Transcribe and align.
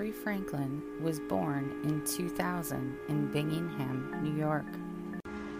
Jeffrey 0.00 0.12
Franklin 0.12 0.82
was 1.02 1.20
born 1.20 1.78
in 1.84 2.02
2000 2.06 2.96
in 3.08 3.30
Bingham, 3.32 4.22
New 4.22 4.34
York, 4.34 4.64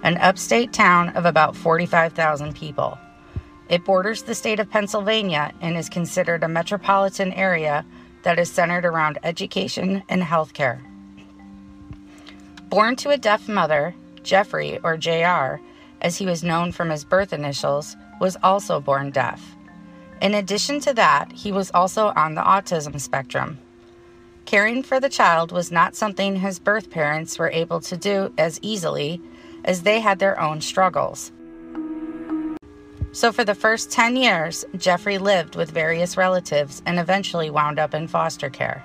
an 0.03 0.17
upstate 0.17 0.73
town 0.73 1.11
of 1.11 1.27
about 1.27 1.55
45,000 1.55 2.55
people. 2.55 2.97
It 3.69 3.85
borders 3.85 4.23
the 4.23 4.35
state 4.35 4.59
of 4.59 4.71
Pennsylvania 4.71 5.53
and 5.61 5.77
is 5.77 5.91
considered 5.91 6.43
a 6.43 6.49
metropolitan 6.49 7.35
area 7.35 7.85
that 8.23 8.39
is 8.39 8.51
centered 8.51 8.87
around 8.87 9.19
education 9.25 10.03
and 10.09 10.23
healthcare. 10.23 10.81
Born 12.71 12.97
to 12.97 13.11
a 13.11 13.19
deaf 13.19 13.47
mother, 13.47 13.95
Jeffrey, 14.23 14.79
or 14.83 14.97
JR, 14.97 15.61
as 16.01 16.17
he 16.17 16.25
was 16.25 16.43
known 16.43 16.73
from 16.73 16.89
his 16.89 17.05
birth 17.05 17.35
initials, 17.35 17.95
was 18.23 18.39
also 18.43 18.81
born 18.81 19.11
deaf. 19.11 19.55
In 20.23 20.33
addition 20.33 20.81
to 20.81 20.95
that, 20.95 21.31
he 21.31 21.53
was 21.53 21.71
also 21.73 22.15
on 22.17 22.37
the 22.37 22.43
autism 22.43 22.99
spectrum. 22.99 23.59
Caring 24.51 24.83
for 24.83 24.99
the 24.99 25.09
child 25.09 25.53
was 25.53 25.71
not 25.71 25.95
something 25.95 26.35
his 26.35 26.59
birth 26.59 26.91
parents 26.91 27.39
were 27.39 27.53
able 27.53 27.81
to 27.83 27.97
do 27.97 28.35
as 28.37 28.59
easily, 28.63 29.23
as 29.65 29.83
they 29.83 30.01
had 30.01 30.19
their 30.19 30.41
own 30.41 30.61
struggles. 30.61 31.31
So, 33.13 33.31
for 33.31 33.45
the 33.45 33.55
first 33.55 33.93
10 33.93 34.17
years, 34.17 34.65
Jeffrey 34.77 35.19
lived 35.19 35.55
with 35.55 35.71
various 35.71 36.17
relatives 36.17 36.83
and 36.85 36.99
eventually 36.99 37.49
wound 37.49 37.79
up 37.79 37.95
in 37.95 38.09
foster 38.09 38.51
care. 38.51 38.85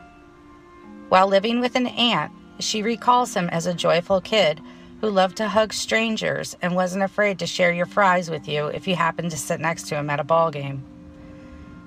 While 1.09 1.29
living 1.29 1.61
with 1.61 1.75
an 1.75 1.87
aunt, 1.87 2.31
she 2.59 2.83
recalls 2.83 3.33
him 3.33 3.49
as 3.49 3.65
a 3.65 3.73
joyful 3.73 4.21
kid 4.21 4.61
who 5.01 5.09
loved 5.09 5.37
to 5.37 5.47
hug 5.47 5.73
strangers 5.73 6.55
and 6.61 6.75
wasn't 6.75 7.03
afraid 7.03 7.39
to 7.39 7.47
share 7.47 7.73
your 7.73 7.87
fries 7.87 8.29
with 8.29 8.47
you 8.47 8.67
if 8.67 8.87
you 8.87 8.95
happened 8.95 9.31
to 9.31 9.37
sit 9.37 9.59
next 9.59 9.87
to 9.87 9.95
him 9.95 10.11
at 10.11 10.19
a 10.19 10.23
ball 10.23 10.51
game. 10.51 10.83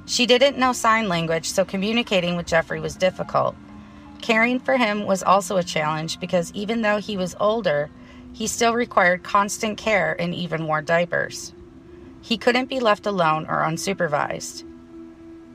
She 0.06 0.26
didn't 0.26 0.58
know 0.58 0.72
sign 0.72 1.08
language, 1.08 1.48
so 1.48 1.64
communicating 1.64 2.34
with 2.34 2.46
Jeffrey 2.46 2.80
was 2.80 2.96
difficult. 2.96 3.54
Caring 4.22 4.60
for 4.60 4.76
him 4.76 5.06
was 5.06 5.22
also 5.22 5.56
a 5.56 5.62
challenge 5.62 6.20
because 6.20 6.52
even 6.52 6.82
though 6.82 6.98
he 6.98 7.16
was 7.16 7.36
older, 7.40 7.90
he 8.32 8.46
still 8.46 8.74
required 8.74 9.22
constant 9.22 9.78
care 9.78 10.16
and 10.20 10.34
even 10.34 10.66
wore 10.66 10.82
diapers. 10.82 11.52
He 12.20 12.36
couldn't 12.36 12.68
be 12.68 12.80
left 12.80 13.06
alone 13.06 13.46
or 13.48 13.62
unsupervised. 13.62 14.64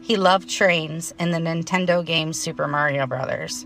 He 0.02 0.16
loved 0.16 0.50
trains 0.50 1.14
and 1.19 1.34
the 1.34 1.38
Nintendo 1.38 2.06
game 2.06 2.34
Super 2.34 2.67
Mario 2.67 3.06
Bros. 3.06 3.66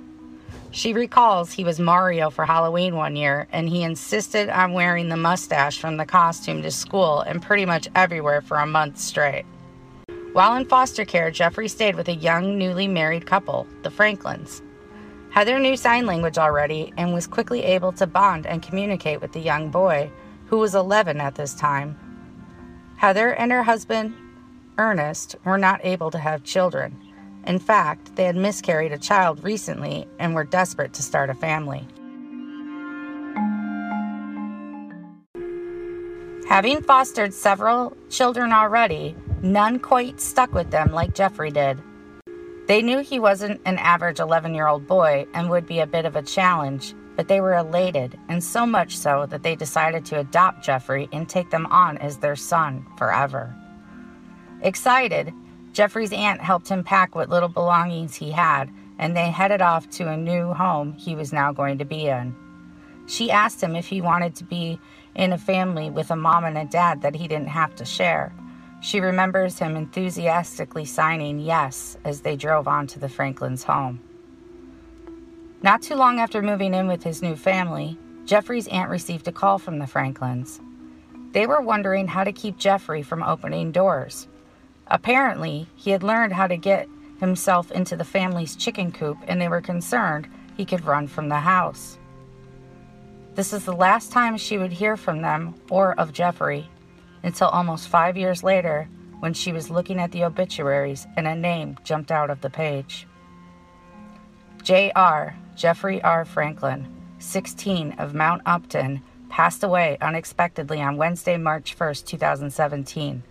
She 0.71 0.93
recalls 0.93 1.51
he 1.51 1.63
was 1.63 1.79
Mario 1.79 2.29
for 2.29 2.45
Halloween 2.45 2.95
one 2.95 3.15
year 3.15 3.47
and 3.51 3.69
he 3.69 3.83
insisted 3.83 4.49
on 4.49 4.73
wearing 4.73 5.09
the 5.09 5.17
mustache 5.17 5.79
from 5.79 5.97
the 5.97 6.05
costume 6.05 6.61
to 6.61 6.69
school 6.69 7.21
and 7.21 7.41
pretty 7.41 7.65
much 7.65 7.87
everywhere 7.95 8.41
for 8.41 8.57
a 8.57 8.67
month 8.67 8.99
straight. 8.99 9.45
While 10.33 10.55
in 10.55 10.65
foster 10.65 11.05
care, 11.05 11.31
Jeffrey 11.31 11.67
stayed 11.67 11.95
with 11.95 12.09
a 12.09 12.15
young, 12.15 12.57
newly 12.57 12.87
married 12.87 13.25
couple, 13.25 13.65
the 13.81 13.89
Franklins. 13.89 14.61
Heather 15.37 15.59
knew 15.59 15.77
sign 15.77 16.07
language 16.07 16.39
already 16.39 16.91
and 16.97 17.13
was 17.13 17.27
quickly 17.27 17.61
able 17.61 17.91
to 17.91 18.07
bond 18.07 18.47
and 18.47 18.63
communicate 18.63 19.21
with 19.21 19.33
the 19.33 19.39
young 19.39 19.69
boy, 19.69 20.09
who 20.47 20.57
was 20.57 20.73
11 20.73 21.21
at 21.21 21.35
this 21.35 21.53
time. 21.53 21.95
Heather 22.97 23.35
and 23.35 23.51
her 23.51 23.61
husband, 23.61 24.15
Ernest, 24.79 25.35
were 25.45 25.59
not 25.59 25.79
able 25.83 26.09
to 26.09 26.17
have 26.17 26.43
children. 26.43 26.99
In 27.45 27.59
fact, 27.59 28.15
they 28.15 28.23
had 28.23 28.35
miscarried 28.35 28.91
a 28.93 28.97
child 28.97 29.43
recently 29.43 30.07
and 30.17 30.33
were 30.33 30.43
desperate 30.43 30.93
to 30.93 31.03
start 31.03 31.29
a 31.29 31.35
family. 31.35 31.87
Having 36.49 36.81
fostered 36.81 37.31
several 37.31 37.95
children 38.09 38.51
already, 38.51 39.15
none 39.43 39.77
quite 39.77 40.19
stuck 40.19 40.51
with 40.51 40.71
them 40.71 40.93
like 40.93 41.13
Jeffrey 41.13 41.51
did. 41.51 41.79
They 42.67 42.81
knew 42.81 42.99
he 42.99 43.17
wasn't 43.17 43.61
an 43.65 43.77
average 43.77 44.19
11 44.19 44.53
year 44.53 44.67
old 44.67 44.87
boy 44.87 45.25
and 45.33 45.49
would 45.49 45.65
be 45.65 45.79
a 45.79 45.87
bit 45.87 46.03
of 46.03 46.17
a 46.17 46.21
challenge, 46.21 46.93
but 47.15 47.29
they 47.29 47.39
were 47.39 47.55
elated, 47.55 48.19
and 48.27 48.43
so 48.43 48.65
much 48.65 48.97
so 48.97 49.25
that 49.27 49.41
they 49.41 49.55
decided 49.55 50.05
to 50.05 50.19
adopt 50.19 50.65
Jeffrey 50.65 51.07
and 51.13 51.29
take 51.29 51.49
them 51.49 51.65
on 51.67 51.97
as 51.97 52.17
their 52.17 52.35
son 52.35 52.85
forever. 52.97 53.55
Excited, 54.61 55.33
Jeffrey's 55.71 56.11
aunt 56.11 56.41
helped 56.41 56.67
him 56.67 56.83
pack 56.83 57.15
what 57.15 57.29
little 57.29 57.49
belongings 57.49 58.15
he 58.15 58.31
had, 58.31 58.69
and 58.99 59.15
they 59.15 59.31
headed 59.31 59.61
off 59.61 59.89
to 59.91 60.09
a 60.09 60.17
new 60.17 60.53
home 60.53 60.91
he 60.93 61.15
was 61.15 61.31
now 61.31 61.53
going 61.53 61.77
to 61.77 61.85
be 61.85 62.07
in. 62.07 62.35
She 63.05 63.31
asked 63.31 63.63
him 63.63 63.77
if 63.77 63.87
he 63.87 64.01
wanted 64.01 64.35
to 64.35 64.43
be 64.43 64.77
in 65.15 65.31
a 65.31 65.37
family 65.37 65.89
with 65.89 66.11
a 66.11 66.15
mom 66.17 66.43
and 66.43 66.57
a 66.57 66.65
dad 66.65 67.01
that 67.03 67.15
he 67.15 67.29
didn't 67.29 67.47
have 67.47 67.75
to 67.75 67.85
share. 67.85 68.33
She 68.79 68.99
remembers 68.99 69.59
him 69.59 69.75
enthusiastically 69.75 70.85
signing 70.85 71.39
yes 71.39 71.97
as 72.05 72.21
they 72.21 72.35
drove 72.35 72.67
on 72.67 72.87
to 72.87 72.99
the 72.99 73.09
Franklins' 73.09 73.63
home. 73.63 73.99
Not 75.63 75.81
too 75.81 75.95
long 75.95 76.19
after 76.19 76.41
moving 76.41 76.73
in 76.73 76.87
with 76.87 77.03
his 77.03 77.21
new 77.21 77.35
family, 77.35 77.97
Jeffrey's 78.25 78.67
aunt 78.67 78.89
received 78.89 79.27
a 79.27 79.31
call 79.31 79.57
from 79.57 79.79
the 79.79 79.87
Franklins. 79.87 80.61
They 81.31 81.47
were 81.47 81.61
wondering 81.61 82.07
how 82.07 82.23
to 82.23 82.31
keep 82.31 82.57
Jeffrey 82.57 83.01
from 83.01 83.23
opening 83.23 83.71
doors. 83.71 84.27
Apparently, 84.87 85.67
he 85.75 85.91
had 85.91 86.03
learned 86.03 86.33
how 86.33 86.47
to 86.47 86.57
get 86.57 86.87
himself 87.19 87.71
into 87.71 87.95
the 87.95 88.05
family's 88.05 88.55
chicken 88.55 88.91
coop 88.91 89.17
and 89.27 89.41
they 89.41 89.47
were 89.47 89.61
concerned 89.61 90.27
he 90.55 90.65
could 90.65 90.85
run 90.85 91.07
from 91.07 91.29
the 91.29 91.39
house. 91.39 91.97
This 93.33 93.53
is 93.53 93.65
the 93.65 93.73
last 93.73 94.11
time 94.11 94.37
she 94.37 94.57
would 94.57 94.71
hear 94.71 94.95
from 94.95 95.21
them 95.21 95.55
or 95.69 95.99
of 95.99 96.13
Jeffrey 96.13 96.69
until 97.23 97.47
almost 97.47 97.87
five 97.87 98.17
years 98.17 98.43
later 98.43 98.87
when 99.19 99.33
she 99.33 99.51
was 99.51 99.69
looking 99.69 99.99
at 99.99 100.11
the 100.11 100.23
obituaries 100.23 101.07
and 101.17 101.27
a 101.27 101.35
name 101.35 101.77
jumped 101.83 102.11
out 102.11 102.29
of 102.29 102.41
the 102.41 102.49
page. 102.49 103.07
J.R. 104.63 105.35
Jeffrey 105.55 106.01
R. 106.03 106.25
Franklin, 106.25 106.87
16 107.19 107.93
of 107.93 108.13
Mount 108.13 108.41
Upton, 108.45 109.01
passed 109.29 109.63
away 109.63 109.97
unexpectedly 110.01 110.81
on 110.81 110.97
Wednesday, 110.97 111.37
March 111.37 111.73
1, 111.77 111.95
2017. 112.05 113.23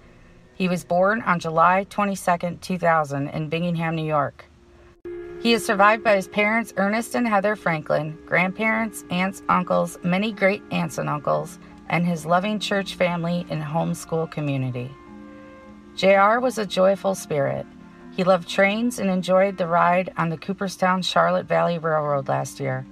He 0.54 0.68
was 0.68 0.84
born 0.84 1.22
on 1.22 1.38
July 1.38 1.84
22, 1.90 2.58
2000, 2.60 3.28
in 3.28 3.48
Bingham, 3.48 3.94
New 3.94 4.04
York. 4.04 4.46
He 5.40 5.52
is 5.52 5.64
survived 5.64 6.02
by 6.02 6.16
his 6.16 6.28
parents, 6.28 6.72
Ernest 6.76 7.14
and 7.14 7.28
Heather 7.28 7.54
Franklin, 7.54 8.18
grandparents, 8.26 9.04
aunts, 9.10 9.42
uncles, 9.48 9.98
many 10.02 10.32
great 10.32 10.62
aunts 10.70 10.98
and 10.98 11.08
uncles, 11.08 11.58
and 11.88 12.06
his 12.06 12.26
loving 12.26 12.58
church 12.58 12.94
family 12.94 13.46
and 13.50 13.62
homeschool 13.62 14.30
community. 14.30 14.90
JR 15.96 16.38
was 16.40 16.58
a 16.58 16.66
joyful 16.66 17.14
spirit. 17.14 17.66
He 18.14 18.24
loved 18.24 18.48
trains 18.48 18.98
and 18.98 19.10
enjoyed 19.10 19.56
the 19.56 19.66
ride 19.66 20.12
on 20.16 20.30
the 20.30 20.36
Cooperstown 20.36 21.02
Charlotte 21.02 21.46
Valley 21.46 21.78
Railroad 21.78 22.28
last 22.28 22.60
year. 22.60 22.86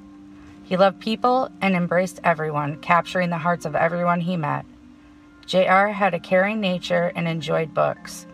He 0.62 0.76
loved 0.76 1.00
people 1.00 1.50
and 1.60 1.74
embraced 1.74 2.20
everyone, 2.24 2.80
capturing 2.80 3.30
the 3.30 3.38
hearts 3.38 3.66
of 3.66 3.76
everyone 3.76 4.20
he 4.20 4.36
met. 4.36 4.64
JR 5.46 5.88
had 5.88 6.14
a 6.14 6.20
caring 6.20 6.60
nature 6.60 7.12
and 7.14 7.28
enjoyed 7.28 7.74
books. 7.74 8.26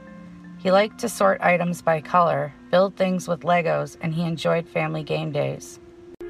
He 0.59 0.71
liked 0.71 0.99
to 1.01 1.09
sort 1.09 1.41
items 1.41 1.83
by 1.83 2.01
color, 2.01 2.55
build 2.71 2.95
things 2.95 3.27
with 3.27 3.41
Legos, 3.41 3.97
and 4.01 4.15
he 4.15 4.23
enjoyed 4.23 4.69
family 4.69 5.03
game 5.03 5.33
days. 5.33 5.81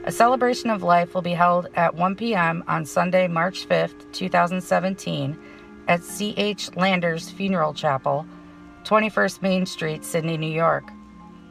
A 0.05 0.13
celebration 0.13 0.71
of 0.71 0.83
life 0.83 1.15
will 1.15 1.23
be 1.23 1.35
held 1.35 1.69
at 1.75 1.95
1 1.95 2.17
p.m. 2.17 2.65
on 2.67 2.87
Sunday, 2.87 3.29
March 3.29 3.69
5th, 3.69 4.11
2017, 4.13 5.39
at 5.89 6.03
C.H. 6.03 6.75
Landers 6.75 7.29
Funeral 7.31 7.75
Chapel, 7.75 8.25
21st 8.85 9.43
Main 9.43 9.67
Street, 9.67 10.03
Sidney, 10.05 10.39
New 10.39 10.51
York. 10.51 10.85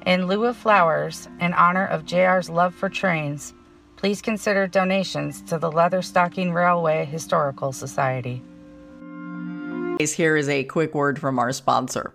In 0.08 0.26
lieu 0.26 0.46
of 0.46 0.58
flowers, 0.58 1.28
in 1.40 1.54
honor 1.54 1.86
of 1.86 2.06
JR's 2.06 2.50
love 2.50 2.74
for 2.74 2.90
trains, 2.90 3.54
please 3.98 4.22
consider 4.22 4.66
donations 4.66 5.42
to 5.44 5.60
the 5.60 5.72
Leatherstocking 5.72 6.52
Railway 6.52 7.06
Historical 7.06 7.72
Society. 7.72 8.42
Here 10.00 10.38
is 10.38 10.50
a 10.50 10.64
quick 10.64 10.96
word 10.96 11.20
from 11.20 11.38
our 11.38 11.52
sponsor. 11.52 12.14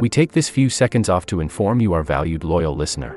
We 0.00 0.08
take 0.08 0.32
this 0.32 0.48
few 0.48 0.68
seconds 0.68 1.08
off 1.08 1.24
to 1.26 1.40
inform 1.40 1.80
you, 1.80 1.92
our 1.92 2.02
valued 2.02 2.44
loyal 2.44 2.74
listener, 2.74 3.16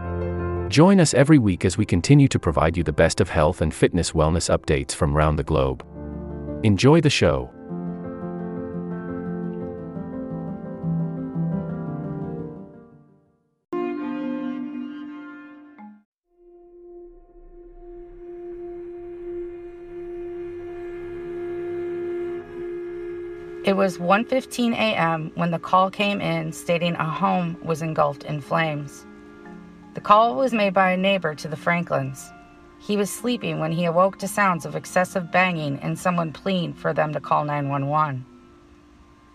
Join 0.71 1.01
us 1.01 1.13
every 1.13 1.37
week 1.37 1.65
as 1.65 1.77
we 1.77 1.85
continue 1.85 2.29
to 2.29 2.39
provide 2.39 2.77
you 2.77 2.83
the 2.83 2.93
best 2.93 3.19
of 3.19 3.29
health 3.29 3.59
and 3.59 3.73
fitness 3.73 4.13
wellness 4.13 4.49
updates 4.49 4.93
from 4.93 5.17
around 5.17 5.35
the 5.35 5.43
globe. 5.43 5.85
Enjoy 6.63 7.01
the 7.01 7.09
show. 7.09 7.51
It 23.65 23.75
was 23.75 23.97
1:15 23.97 24.71
a.m. 24.71 25.31
when 25.35 25.51
the 25.51 25.59
call 25.59 25.91
came 25.91 26.21
in 26.21 26.53
stating 26.53 26.95
a 26.95 27.03
home 27.03 27.57
was 27.61 27.81
engulfed 27.81 28.23
in 28.23 28.39
flames. 28.39 29.05
The 29.93 30.01
call 30.01 30.35
was 30.35 30.53
made 30.53 30.73
by 30.73 30.91
a 30.91 30.97
neighbor 30.97 31.35
to 31.35 31.47
the 31.49 31.57
Franklins. 31.57 32.31
He 32.79 32.95
was 32.95 33.11
sleeping 33.11 33.59
when 33.59 33.73
he 33.73 33.85
awoke 33.85 34.17
to 34.19 34.27
sounds 34.27 34.65
of 34.65 34.75
excessive 34.75 35.31
banging 35.31 35.79
and 35.79 35.99
someone 35.99 36.31
pleading 36.31 36.73
for 36.73 36.93
them 36.93 37.13
to 37.13 37.19
call 37.19 37.43
911. 37.43 38.25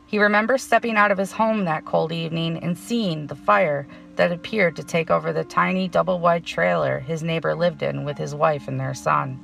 He 0.06 0.18
remembers 0.18 0.62
stepping 0.62 0.96
out 0.96 1.10
of 1.10 1.18
his 1.18 1.32
home 1.32 1.64
that 1.64 1.84
cold 1.84 2.10
evening 2.10 2.58
and 2.62 2.78
seeing 2.78 3.26
the 3.26 3.34
fire 3.34 3.86
that 4.14 4.32
appeared 4.32 4.76
to 4.76 4.84
take 4.84 5.10
over 5.10 5.32
the 5.32 5.44
tiny 5.44 5.88
double 5.88 6.20
wide 6.20 6.46
trailer 6.46 7.00
his 7.00 7.22
neighbor 7.22 7.54
lived 7.54 7.82
in 7.82 8.04
with 8.04 8.16
his 8.16 8.34
wife 8.34 8.66
and 8.66 8.80
their 8.80 8.94
son. 8.94 9.38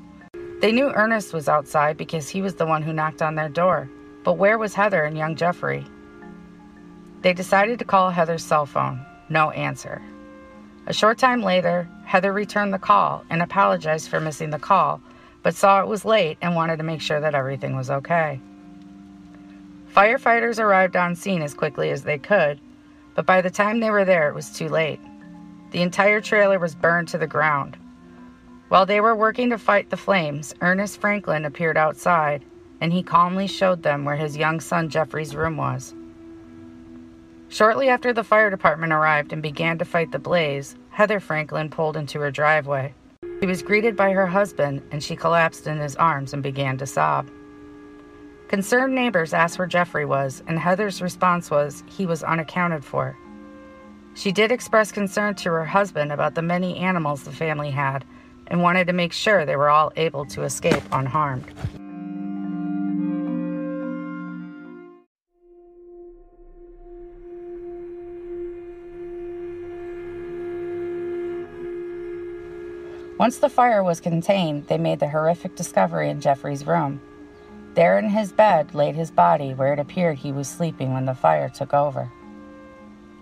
They 0.60 0.72
knew 0.72 0.92
Ernest 0.94 1.34
was 1.34 1.48
outside 1.48 1.96
because 1.96 2.28
he 2.28 2.40
was 2.40 2.54
the 2.54 2.66
one 2.66 2.82
who 2.82 2.92
knocked 2.92 3.20
on 3.20 3.34
their 3.34 3.48
door, 3.48 3.90
but 4.24 4.34
where 4.34 4.56
was 4.56 4.74
Heather 4.74 5.02
and 5.02 5.18
young 5.18 5.36
Jeffrey? 5.36 5.84
They 7.20 7.32
decided 7.32 7.78
to 7.80 7.84
call 7.84 8.10
Heather's 8.10 8.44
cell 8.44 8.64
phone. 8.66 9.04
No 9.28 9.50
answer. 9.50 10.00
A 10.86 10.92
short 10.92 11.18
time 11.18 11.42
later, 11.42 11.88
Heather 12.04 12.32
returned 12.32 12.72
the 12.72 12.78
call 12.78 13.24
and 13.30 13.40
apologized 13.40 14.08
for 14.08 14.20
missing 14.20 14.50
the 14.50 14.58
call, 14.58 15.00
but 15.42 15.54
saw 15.54 15.80
it 15.80 15.86
was 15.86 16.04
late 16.04 16.38
and 16.42 16.54
wanted 16.54 16.78
to 16.78 16.84
make 16.84 17.00
sure 17.00 17.20
that 17.20 17.34
everything 17.34 17.76
was 17.76 17.90
okay. 17.90 18.40
Firefighters 19.94 20.58
arrived 20.58 20.96
on 20.96 21.14
scene 21.14 21.42
as 21.42 21.54
quickly 21.54 21.90
as 21.90 22.02
they 22.02 22.18
could, 22.18 22.60
but 23.14 23.26
by 23.26 23.40
the 23.40 23.50
time 23.50 23.80
they 23.80 23.90
were 23.90 24.04
there, 24.04 24.28
it 24.28 24.34
was 24.34 24.50
too 24.50 24.68
late. 24.68 25.00
The 25.70 25.82
entire 25.82 26.20
trailer 26.20 26.58
was 26.58 26.74
burned 26.74 27.08
to 27.08 27.18
the 27.18 27.26
ground. 27.26 27.76
While 28.68 28.86
they 28.86 29.00
were 29.00 29.14
working 29.14 29.50
to 29.50 29.58
fight 29.58 29.90
the 29.90 29.96
flames, 29.96 30.54
Ernest 30.60 31.00
Franklin 31.00 31.44
appeared 31.44 31.76
outside 31.76 32.44
and 32.82 32.92
he 32.92 33.04
calmly 33.04 33.46
showed 33.46 33.84
them 33.84 34.04
where 34.04 34.16
his 34.16 34.36
young 34.36 34.58
son 34.58 34.88
Jeffrey's 34.88 35.36
room 35.36 35.56
was. 35.56 35.94
Shortly 37.52 37.90
after 37.90 38.14
the 38.14 38.24
fire 38.24 38.48
department 38.48 38.94
arrived 38.94 39.30
and 39.30 39.42
began 39.42 39.76
to 39.76 39.84
fight 39.84 40.10
the 40.10 40.18
blaze, 40.18 40.74
Heather 40.88 41.20
Franklin 41.20 41.68
pulled 41.68 41.98
into 41.98 42.18
her 42.20 42.30
driveway. 42.30 42.94
She 43.40 43.46
was 43.46 43.62
greeted 43.62 43.94
by 43.94 44.12
her 44.12 44.26
husband 44.26 44.80
and 44.90 45.04
she 45.04 45.14
collapsed 45.14 45.66
in 45.66 45.76
his 45.76 45.94
arms 45.96 46.32
and 46.32 46.42
began 46.42 46.78
to 46.78 46.86
sob. 46.86 47.28
Concerned 48.48 48.94
neighbors 48.94 49.34
asked 49.34 49.58
where 49.58 49.68
Jeffrey 49.68 50.06
was, 50.06 50.42
and 50.46 50.58
Heather's 50.58 51.02
response 51.02 51.50
was 51.50 51.84
he 51.86 52.06
was 52.06 52.22
unaccounted 52.22 52.86
for. 52.86 53.18
She 54.14 54.32
did 54.32 54.50
express 54.50 54.90
concern 54.90 55.34
to 55.34 55.50
her 55.50 55.66
husband 55.66 56.10
about 56.10 56.34
the 56.34 56.40
many 56.40 56.78
animals 56.78 57.24
the 57.24 57.32
family 57.32 57.70
had 57.70 58.02
and 58.46 58.62
wanted 58.62 58.86
to 58.86 58.94
make 58.94 59.12
sure 59.12 59.44
they 59.44 59.56
were 59.56 59.68
all 59.68 59.92
able 59.96 60.24
to 60.24 60.44
escape 60.44 60.82
unharmed. 60.90 61.52
Once 73.22 73.38
the 73.38 73.48
fire 73.48 73.84
was 73.84 74.00
contained, 74.00 74.66
they 74.66 74.76
made 74.76 74.98
the 74.98 75.08
horrific 75.08 75.54
discovery 75.54 76.10
in 76.10 76.20
Jeffrey's 76.20 76.66
room. 76.66 77.00
There 77.74 77.96
in 77.96 78.08
his 78.08 78.32
bed 78.32 78.74
laid 78.74 78.96
his 78.96 79.12
body 79.12 79.54
where 79.54 79.72
it 79.72 79.78
appeared 79.78 80.18
he 80.18 80.32
was 80.32 80.48
sleeping 80.48 80.92
when 80.92 81.04
the 81.04 81.14
fire 81.14 81.48
took 81.48 81.72
over. 81.72 82.10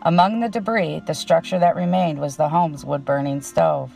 Among 0.00 0.40
the 0.40 0.48
debris, 0.48 1.02
the 1.06 1.12
structure 1.12 1.58
that 1.58 1.76
remained 1.76 2.18
was 2.18 2.38
the 2.38 2.48
home's 2.48 2.82
wood 2.82 3.04
burning 3.04 3.42
stove, 3.42 3.92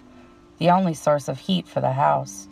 the 0.58 0.68
only 0.68 0.92
source 0.92 1.26
of 1.26 1.38
heat 1.38 1.66
for 1.66 1.80
the 1.80 1.92
house. 1.92 2.48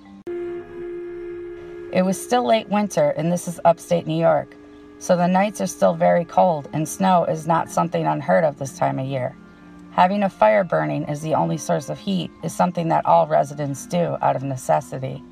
It 1.92 2.06
was 2.06 2.18
still 2.18 2.46
late 2.46 2.70
winter, 2.70 3.10
and 3.10 3.30
this 3.30 3.48
is 3.48 3.60
upstate 3.66 4.06
New 4.06 4.18
York, 4.18 4.56
so 4.98 5.14
the 5.14 5.28
nights 5.28 5.60
are 5.60 5.66
still 5.66 5.92
very 5.92 6.24
cold, 6.24 6.70
and 6.72 6.88
snow 6.88 7.26
is 7.26 7.46
not 7.46 7.70
something 7.70 8.06
unheard 8.06 8.44
of 8.44 8.58
this 8.58 8.78
time 8.78 8.98
of 8.98 9.04
year. 9.04 9.36
Having 9.92 10.22
a 10.22 10.30
fire 10.30 10.64
burning 10.64 11.04
as 11.04 11.20
the 11.20 11.34
only 11.34 11.58
source 11.58 11.90
of 11.90 11.98
heat 11.98 12.30
is 12.42 12.54
something 12.54 12.88
that 12.88 13.04
all 13.04 13.26
residents 13.26 13.84
do 13.84 14.16
out 14.22 14.36
of 14.36 14.42
necessity. 14.42 15.22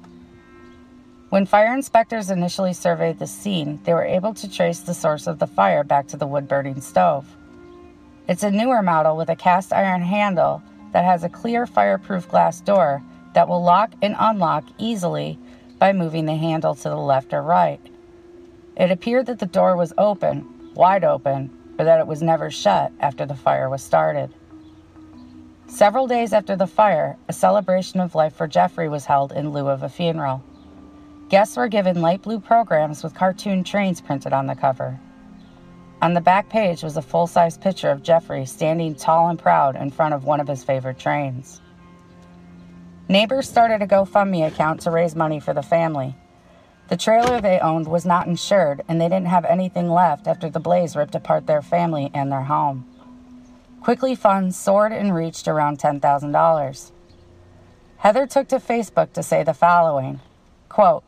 When 1.30 1.46
fire 1.46 1.72
inspectors 1.72 2.30
initially 2.30 2.74
surveyed 2.74 3.18
the 3.18 3.26
scene, 3.26 3.80
they 3.84 3.94
were 3.94 4.04
able 4.04 4.34
to 4.34 4.50
trace 4.50 4.80
the 4.80 4.92
source 4.92 5.26
of 5.26 5.38
the 5.38 5.46
fire 5.46 5.82
back 5.82 6.08
to 6.08 6.18
the 6.18 6.26
wood 6.26 6.46
burning 6.46 6.82
stove. 6.82 7.24
It's 8.28 8.42
a 8.42 8.50
newer 8.50 8.82
model 8.82 9.16
with 9.16 9.30
a 9.30 9.36
cast 9.36 9.72
iron 9.72 10.02
handle 10.02 10.62
that 10.92 11.06
has 11.06 11.24
a 11.24 11.30
clear 11.30 11.66
fireproof 11.66 12.28
glass 12.28 12.60
door 12.60 13.02
that 13.32 13.48
will 13.48 13.62
lock 13.62 13.92
and 14.02 14.14
unlock 14.18 14.64
easily 14.76 15.38
by 15.78 15.94
moving 15.94 16.26
the 16.26 16.34
handle 16.34 16.74
to 16.74 16.88
the 16.90 16.96
left 16.96 17.32
or 17.32 17.42
right. 17.42 17.80
It 18.76 18.90
appeared 18.90 19.26
that 19.26 19.38
the 19.38 19.46
door 19.46 19.74
was 19.74 19.94
open, 19.96 20.72
wide 20.74 21.04
open, 21.04 21.50
but 21.76 21.84
that 21.84 22.00
it 22.00 22.06
was 22.06 22.20
never 22.20 22.50
shut 22.50 22.92
after 23.00 23.24
the 23.24 23.34
fire 23.34 23.70
was 23.70 23.82
started. 23.82 24.34
Several 25.70 26.08
days 26.08 26.32
after 26.32 26.56
the 26.56 26.66
fire, 26.66 27.16
a 27.28 27.32
celebration 27.32 28.00
of 28.00 28.16
life 28.16 28.34
for 28.34 28.48
Jeffrey 28.48 28.88
was 28.88 29.06
held 29.06 29.30
in 29.30 29.52
lieu 29.52 29.68
of 29.68 29.84
a 29.84 29.88
funeral. 29.88 30.42
Guests 31.28 31.56
were 31.56 31.68
given 31.68 32.02
light 32.02 32.22
blue 32.22 32.40
programs 32.40 33.04
with 33.04 33.14
cartoon 33.14 33.62
trains 33.62 34.00
printed 34.00 34.32
on 34.32 34.46
the 34.46 34.56
cover. 34.56 34.98
On 36.02 36.12
the 36.12 36.20
back 36.20 36.48
page 36.48 36.82
was 36.82 36.96
a 36.96 37.02
full 37.02 37.28
size 37.28 37.56
picture 37.56 37.88
of 37.88 38.02
Jeffrey 38.02 38.44
standing 38.46 38.96
tall 38.96 39.28
and 39.28 39.38
proud 39.38 39.76
in 39.76 39.92
front 39.92 40.12
of 40.12 40.24
one 40.24 40.40
of 40.40 40.48
his 40.48 40.64
favorite 40.64 40.98
trains. 40.98 41.60
Neighbors 43.08 43.48
started 43.48 43.80
a 43.80 43.86
GoFundMe 43.86 44.48
account 44.48 44.80
to 44.82 44.90
raise 44.90 45.14
money 45.14 45.38
for 45.38 45.54
the 45.54 45.62
family. 45.62 46.16
The 46.88 46.96
trailer 46.96 47.40
they 47.40 47.60
owned 47.60 47.86
was 47.86 48.04
not 48.04 48.26
insured, 48.26 48.82
and 48.88 49.00
they 49.00 49.08
didn't 49.08 49.28
have 49.28 49.44
anything 49.44 49.88
left 49.88 50.26
after 50.26 50.50
the 50.50 50.58
blaze 50.58 50.96
ripped 50.96 51.14
apart 51.14 51.46
their 51.46 51.62
family 51.62 52.10
and 52.12 52.30
their 52.30 52.42
home. 52.42 52.89
Quickly, 53.82 54.14
funds 54.14 54.56
soared 54.56 54.92
and 54.92 55.14
reached 55.14 55.48
around 55.48 55.78
$10,000. 55.78 56.92
Heather 57.98 58.26
took 58.26 58.48
to 58.48 58.56
Facebook 58.56 59.12
to 59.12 59.22
say 59.22 59.42
the 59.42 59.54
following 59.54 60.20
quote, 60.68 61.02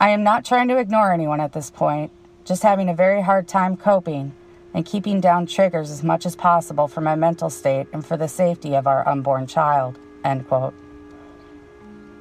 I 0.00 0.10
am 0.10 0.22
not 0.22 0.44
trying 0.44 0.68
to 0.68 0.78
ignore 0.78 1.12
anyone 1.12 1.40
at 1.40 1.52
this 1.52 1.70
point, 1.70 2.12
just 2.44 2.62
having 2.62 2.88
a 2.88 2.94
very 2.94 3.20
hard 3.20 3.48
time 3.48 3.76
coping 3.76 4.32
and 4.72 4.86
keeping 4.86 5.20
down 5.20 5.46
triggers 5.46 5.90
as 5.90 6.04
much 6.04 6.24
as 6.24 6.36
possible 6.36 6.86
for 6.86 7.00
my 7.00 7.16
mental 7.16 7.50
state 7.50 7.88
and 7.92 8.06
for 8.06 8.16
the 8.16 8.28
safety 8.28 8.74
of 8.74 8.86
our 8.86 9.06
unborn 9.08 9.46
child. 9.46 9.98
End 10.24 10.46
quote. 10.46 10.74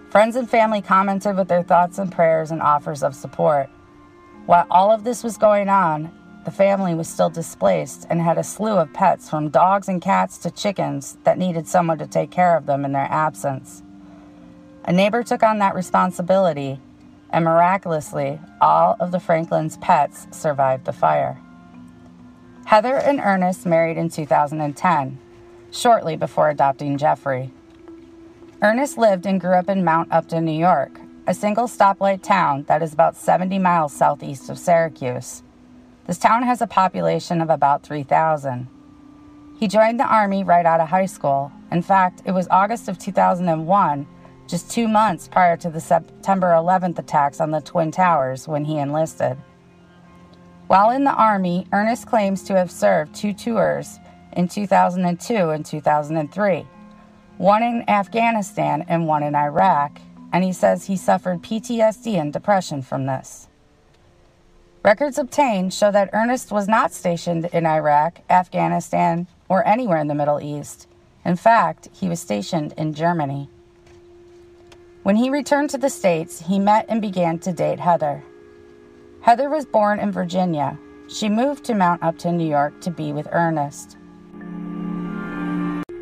Friends 0.10 0.36
and 0.36 0.50
family 0.50 0.82
commented 0.82 1.36
with 1.36 1.48
their 1.48 1.64
thoughts 1.64 2.00
and 2.00 2.12
prayers 2.12 2.50
and 2.50 2.62
offers 2.62 3.04
of 3.04 3.14
support. 3.14 3.70
While 4.48 4.66
all 4.72 4.90
of 4.90 5.04
this 5.04 5.24
was 5.24 5.38
going 5.38 5.70
on, 5.70 6.17
the 6.48 6.52
family 6.54 6.96
was 6.96 7.10
still 7.10 7.30
displaced 7.30 8.08
and 8.10 8.22
had 8.22 8.38
a 8.38 8.44
slew 8.44 8.78
of 8.78 8.94
pets 8.94 9.30
from 9.30 9.50
dogs 9.50 9.90
and 9.90 10.02
cats 10.02 10.38
to 10.38 10.50
chickens 10.50 11.18
that 11.26 11.38
needed 11.38 11.68
someone 11.68 11.98
to 11.98 12.08
take 12.08 12.32
care 12.32 12.56
of 12.56 12.66
them 12.66 12.86
in 12.86 12.94
their 12.94 13.12
absence. 13.12 13.84
A 14.86 14.94
neighbor 14.94 15.24
took 15.24 15.44
on 15.44 15.60
that 15.60 15.76
responsibility, 15.76 16.80
and 17.32 17.44
miraculously, 17.44 18.40
all 18.62 18.96
of 19.02 19.12
the 19.12 19.20
Franklins' 19.20 19.76
pets 19.76 20.26
survived 20.32 20.86
the 20.86 20.94
fire. 20.94 21.38
Heather 22.66 22.96
and 22.96 23.20
Ernest 23.20 23.66
married 23.66 23.98
in 23.98 24.08
2010, 24.08 25.20
shortly 25.70 26.16
before 26.16 26.50
adopting 26.50 26.98
Jeffrey. 26.98 27.52
Ernest 28.62 28.98
lived 28.98 29.26
and 29.26 29.42
grew 29.42 29.56
up 29.56 29.68
in 29.68 29.84
Mount 29.84 30.14
Upton, 30.14 30.46
New 30.46 30.58
York, 30.58 31.02
a 31.28 31.34
single 31.34 31.68
stoplight 31.68 32.24
town 32.24 32.64
that 32.70 32.82
is 32.82 32.94
about 32.94 33.18
70 33.18 33.60
miles 33.60 33.92
southeast 33.92 34.50
of 34.50 34.58
Syracuse. 34.58 35.44
This 36.08 36.18
town 36.18 36.44
has 36.44 36.62
a 36.62 36.68
population 36.68 37.42
of 37.42 37.50
about 37.50 37.84
3,000. 37.84 38.70
He 39.60 39.68
joined 39.68 40.00
the 40.00 40.06
Army 40.06 40.42
right 40.42 40.66
out 40.66 40.80
of 40.80 40.88
high 40.88 41.06
school. 41.06 41.52
In 41.70 41.82
fact, 41.82 42.22
it 42.24 42.32
was 42.32 42.48
August 42.50 42.88
of 42.88 42.98
2001, 42.98 44.08
just 44.48 44.72
two 44.72 44.88
months 44.88 45.28
prior 45.28 45.58
to 45.58 45.70
the 45.70 45.82
September 45.82 46.52
11th 46.52 46.98
attacks 46.98 47.42
on 47.42 47.52
the 47.52 47.60
Twin 47.60 47.92
Towers, 47.92 48.48
when 48.48 48.64
he 48.64 48.78
enlisted. 48.78 49.36
While 50.68 50.92
in 50.92 51.04
the 51.04 51.12
Army, 51.12 51.68
Ernest 51.74 52.08
claims 52.08 52.42
to 52.44 52.56
have 52.56 52.72
served 52.72 53.14
two 53.14 53.34
tours 53.34 54.00
in 54.32 54.48
2002 54.48 55.50
and 55.50 55.66
2003, 55.66 56.68
one 57.38 57.64
in 57.64 57.84
Afghanistan 57.90 58.86
and 58.88 59.08
one 59.08 59.24
in 59.24 59.36
Iraq, 59.36 60.00
and 60.32 60.46
he 60.46 60.54
says 60.54 60.86
he 60.86 60.96
suffered 60.96 61.42
PTSD 61.42 62.18
and 62.18 62.32
depression 62.32 62.82
from 62.82 63.08
this. 63.08 63.50
Records 64.88 65.18
obtained 65.18 65.74
show 65.74 65.92
that 65.92 66.12
Ernest 66.14 66.50
was 66.50 66.70
not 66.70 66.94
stationed 66.94 67.44
in 67.52 67.66
Iraq, 67.66 68.22
Afghanistan, 68.30 69.28
or 69.50 69.68
anywhere 69.68 69.98
in 69.98 70.08
the 70.08 70.16
Middle 70.16 70.40
East. 70.40 70.88
In 71.26 71.36
fact, 71.36 71.90
he 71.92 72.08
was 72.08 72.22
stationed 72.22 72.74
in 72.78 72.94
Germany. 72.94 73.50
When 75.04 75.18
he 75.18 75.30
returned 75.30 75.72
to 75.72 75.78
the 75.78 75.90
States, 75.90 76.42
he 76.48 76.58
met 76.58 76.86
and 76.88 77.02
began 77.02 77.38
to 77.40 77.52
date 77.52 77.82
Heather. 77.82 78.24
Heather 79.20 79.50
was 79.50 79.66
born 79.66 80.00
in 80.00 80.10
Virginia. 80.10 80.78
She 81.10 81.28
moved 81.28 81.66
to 81.66 81.76
Mount 81.76 82.02
Upton, 82.02 82.38
New 82.38 82.48
York 82.48 82.80
to 82.80 82.90
be 82.90 83.12
with 83.12 83.28
Ernest. 83.34 83.98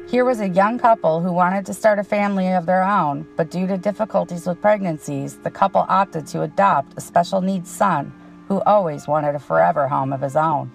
Here 0.07 0.25
was 0.25 0.41
a 0.41 0.49
young 0.49 0.77
couple 0.77 1.21
who 1.21 1.33
wanted 1.33 1.65
to 1.65 1.73
start 1.73 1.97
a 1.97 2.03
family 2.03 2.53
of 2.53 2.67
their 2.67 2.83
own, 2.83 3.25
but 3.35 3.49
due 3.49 3.65
to 3.65 3.79
difficulties 3.79 4.45
with 4.45 4.61
pregnancies, 4.61 5.39
the 5.39 5.49
couple 5.49 5.87
opted 5.89 6.27
to 6.27 6.43
adopt 6.43 6.95
a 6.99 7.01
special 7.01 7.41
needs 7.41 7.71
son 7.71 8.13
who 8.47 8.61
always 8.61 9.07
wanted 9.07 9.35
a 9.35 9.39
forever 9.39 9.87
home 9.87 10.13
of 10.13 10.21
his 10.21 10.35
own. 10.35 10.71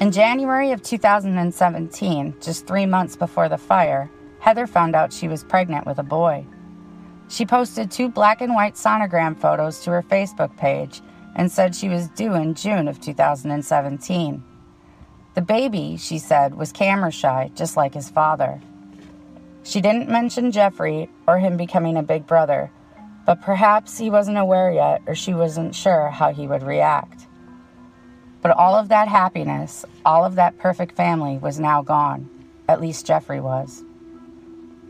In 0.00 0.12
January 0.12 0.70
of 0.70 0.82
2017, 0.82 2.36
just 2.40 2.66
three 2.66 2.86
months 2.86 3.16
before 3.16 3.48
the 3.48 3.58
fire, 3.58 4.10
Heather 4.38 4.66
found 4.66 4.94
out 4.94 5.12
she 5.12 5.28
was 5.28 5.42
pregnant 5.42 5.86
with 5.86 5.98
a 5.98 6.04
boy. 6.04 6.46
She 7.28 7.44
posted 7.44 7.90
two 7.90 8.08
black 8.08 8.40
and 8.40 8.54
white 8.54 8.74
sonogram 8.74 9.36
photos 9.36 9.80
to 9.80 9.90
her 9.90 10.02
Facebook 10.02 10.56
page 10.56 11.02
and 11.34 11.50
said 11.50 11.74
she 11.74 11.88
was 11.88 12.08
due 12.08 12.34
in 12.34 12.54
June 12.54 12.88
of 12.88 13.00
2017. 13.00 14.42
The 15.34 15.42
baby, 15.42 15.96
she 15.96 16.18
said, 16.18 16.54
was 16.54 16.72
camera 16.72 17.10
shy, 17.10 17.50
just 17.54 17.76
like 17.76 17.94
his 17.94 18.08
father. 18.08 18.60
She 19.62 19.80
didn't 19.80 20.08
mention 20.08 20.50
Jeffrey 20.50 21.10
or 21.26 21.38
him 21.38 21.56
becoming 21.56 21.96
a 21.96 22.02
big 22.02 22.26
brother, 22.26 22.70
but 23.28 23.42
perhaps 23.42 23.98
he 23.98 24.08
wasn't 24.08 24.38
aware 24.38 24.70
yet 24.70 25.02
or 25.06 25.14
she 25.14 25.34
wasn't 25.34 25.74
sure 25.74 26.08
how 26.08 26.32
he 26.32 26.46
would 26.46 26.62
react. 26.62 27.26
But 28.40 28.52
all 28.52 28.74
of 28.74 28.88
that 28.88 29.06
happiness, 29.06 29.84
all 30.02 30.24
of 30.24 30.36
that 30.36 30.56
perfect 30.56 30.96
family 30.96 31.36
was 31.36 31.60
now 31.60 31.82
gone. 31.82 32.30
At 32.68 32.80
least 32.80 33.04
Jeffrey 33.04 33.38
was. 33.38 33.84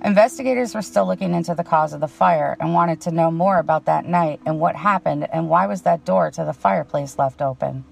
Investigators 0.05 0.73
were 0.73 0.83
still 0.83 1.05
looking 1.05 1.35
into 1.35 1.53
the 1.53 1.65
cause 1.65 1.93
of 1.93 1.99
the 2.01 2.07
fire 2.07 2.57
and 2.61 2.75
wanted 2.75 3.01
to 3.01 3.11
know 3.11 3.33
more 3.33 3.59
about 3.59 3.87
that 3.87 4.07
night 4.07 4.39
and 4.47 4.61
what 4.61 4.77
happened 4.77 5.29
and 5.33 5.49
why 5.49 5.67
was 5.67 5.83
that 5.83 6.05
door 6.05 6.31
to 6.31 6.45
the 6.45 6.53
fireplace 6.53 7.19
left 7.19 7.43
open. 7.43 7.85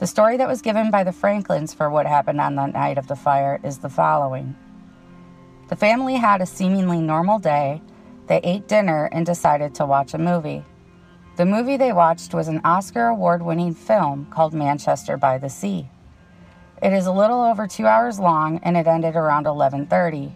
The 0.00 0.08
story 0.08 0.36
that 0.36 0.48
was 0.48 0.62
given 0.62 0.90
by 0.90 1.04
the 1.04 1.12
Franklins 1.12 1.72
for 1.72 1.88
what 1.88 2.06
happened 2.06 2.40
on 2.40 2.56
the 2.56 2.66
night 2.66 2.98
of 2.98 3.06
the 3.06 3.14
fire 3.14 3.60
is 3.62 3.78
the 3.78 3.88
following 3.88 4.56
The 5.68 5.76
family 5.76 6.16
had 6.16 6.42
a 6.42 6.46
seemingly 6.46 7.00
normal 7.00 7.38
day. 7.38 7.82
They 8.26 8.40
ate 8.42 8.68
dinner 8.68 9.08
and 9.12 9.26
decided 9.26 9.74
to 9.74 9.86
watch 9.86 10.14
a 10.14 10.18
movie. 10.18 10.64
The 11.36 11.44
movie 11.44 11.76
they 11.76 11.92
watched 11.92 12.32
was 12.32 12.48
an 12.48 12.60
Oscar 12.64 13.08
award 13.08 13.42
winning 13.42 13.74
film 13.74 14.26
called 14.30 14.54
Manchester 14.54 15.16
by 15.16 15.38
the 15.38 15.50
Sea. 15.50 15.88
It 16.82 16.92
is 16.92 17.06
a 17.06 17.12
little 17.12 17.42
over 17.42 17.66
2 17.66 17.86
hours 17.86 18.18
long 18.18 18.60
and 18.62 18.76
it 18.76 18.86
ended 18.86 19.16
around 19.16 19.46
11:30. 19.46 20.32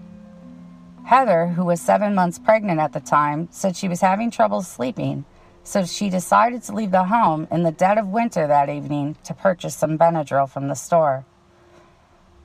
Heather, 1.05 1.47
who 1.47 1.65
was 1.65 1.81
7 1.81 2.15
months 2.15 2.39
pregnant 2.39 2.81
at 2.81 2.93
the 2.93 3.01
time, 3.01 3.49
said 3.51 3.77
she 3.77 3.89
was 3.89 4.01
having 4.01 4.31
trouble 4.31 4.63
sleeping 4.63 5.25
so 5.69 5.85
she 5.85 6.09
decided 6.09 6.63
to 6.63 6.73
leave 6.73 6.91
the 6.91 7.05
home 7.05 7.47
in 7.51 7.63
the 7.63 7.71
dead 7.71 7.99
of 7.99 8.09
winter 8.09 8.47
that 8.47 8.71
evening 8.71 9.17
to 9.23 9.35
purchase 9.35 9.77
some 9.77 9.99
Benadryl 9.99 10.49
from 10.49 10.69
the 10.69 10.75
store. 10.75 11.27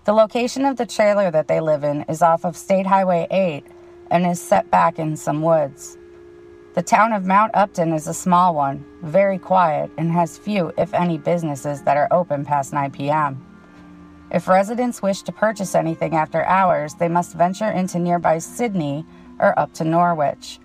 The 0.04 0.12
location 0.12 0.66
of 0.66 0.76
the 0.76 0.86
trailer 0.86 1.32
that 1.32 1.48
they 1.48 1.62
live 1.62 1.86
in 1.86 2.02
is 2.04 2.22
off 2.22 2.44
of 2.44 2.58
State 2.58 2.86
Highway 2.86 3.28
8 3.32 3.66
and 4.14 4.28
is 4.28 4.40
set 4.40 4.70
back 4.70 5.00
in 5.00 5.18
some 5.18 5.42
woods. 5.42 5.98
The 6.76 6.84
town 6.84 7.14
of 7.14 7.26
Mount 7.26 7.52
Upton 7.56 7.92
is 7.92 8.08
a 8.08 8.14
small 8.14 8.54
one, 8.54 8.86
very 9.02 9.40
quiet, 9.40 9.90
and 9.98 10.12
has 10.12 10.38
few, 10.38 10.72
if 10.78 10.94
any, 10.94 11.18
businesses 11.18 11.82
that 11.82 11.98
are 11.98 12.08
open 12.12 12.46
past 12.46 12.74
9 12.74 12.92
p.m. 12.92 13.44
If 14.32 14.48
residents 14.48 15.02
wish 15.02 15.24
to 15.24 15.32
purchase 15.32 15.74
anything 15.74 16.16
after 16.16 16.46
hours, 16.46 16.94
they 16.94 17.08
must 17.08 17.36
venture 17.36 17.72
into 17.72 17.98
nearby 17.98 18.38
Sidney 18.38 19.04
or 19.40 19.58
up 19.58 19.74
to 19.74 19.84
Norwich. 19.84 20.60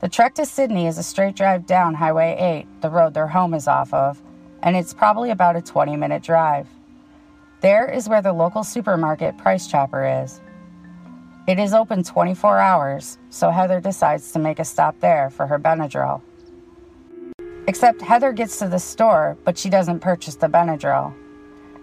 The 0.00 0.08
trek 0.08 0.34
to 0.34 0.44
Sidney 0.44 0.86
is 0.86 0.98
a 0.98 1.02
straight 1.02 1.36
drive 1.36 1.66
down 1.66 1.94
Highway 1.94 2.36
8, 2.38 2.82
the 2.82 2.90
road 2.90 3.14
their 3.14 3.28
home 3.28 3.54
is 3.54 3.66
off 3.66 3.94
of, 3.94 4.22
and 4.62 4.76
it's 4.76 4.92
probably 4.92 5.30
about 5.30 5.56
a 5.56 5.62
20 5.62 5.96
minute 5.96 6.22
drive. 6.22 6.68
There 7.62 7.90
is 7.90 8.10
where 8.10 8.20
the 8.20 8.34
local 8.34 8.62
supermarket 8.62 9.38
Price 9.38 9.66
Chopper 9.66 10.22
is. 10.22 10.42
It 11.46 11.58
is 11.58 11.74
open 11.74 12.02
24 12.02 12.58
hours, 12.58 13.18
so 13.28 13.50
Heather 13.50 13.78
decides 13.78 14.32
to 14.32 14.38
make 14.38 14.58
a 14.58 14.64
stop 14.64 14.98
there 15.00 15.28
for 15.28 15.46
her 15.46 15.58
Benadryl. 15.58 16.22
Except 17.68 18.00
Heather 18.00 18.32
gets 18.32 18.58
to 18.60 18.68
the 18.68 18.78
store, 18.78 19.36
but 19.44 19.58
she 19.58 19.68
doesn't 19.68 20.00
purchase 20.00 20.36
the 20.36 20.48
Benadryl. 20.48 21.14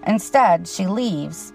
Instead, 0.07 0.67
she 0.67 0.87
leaves 0.87 1.53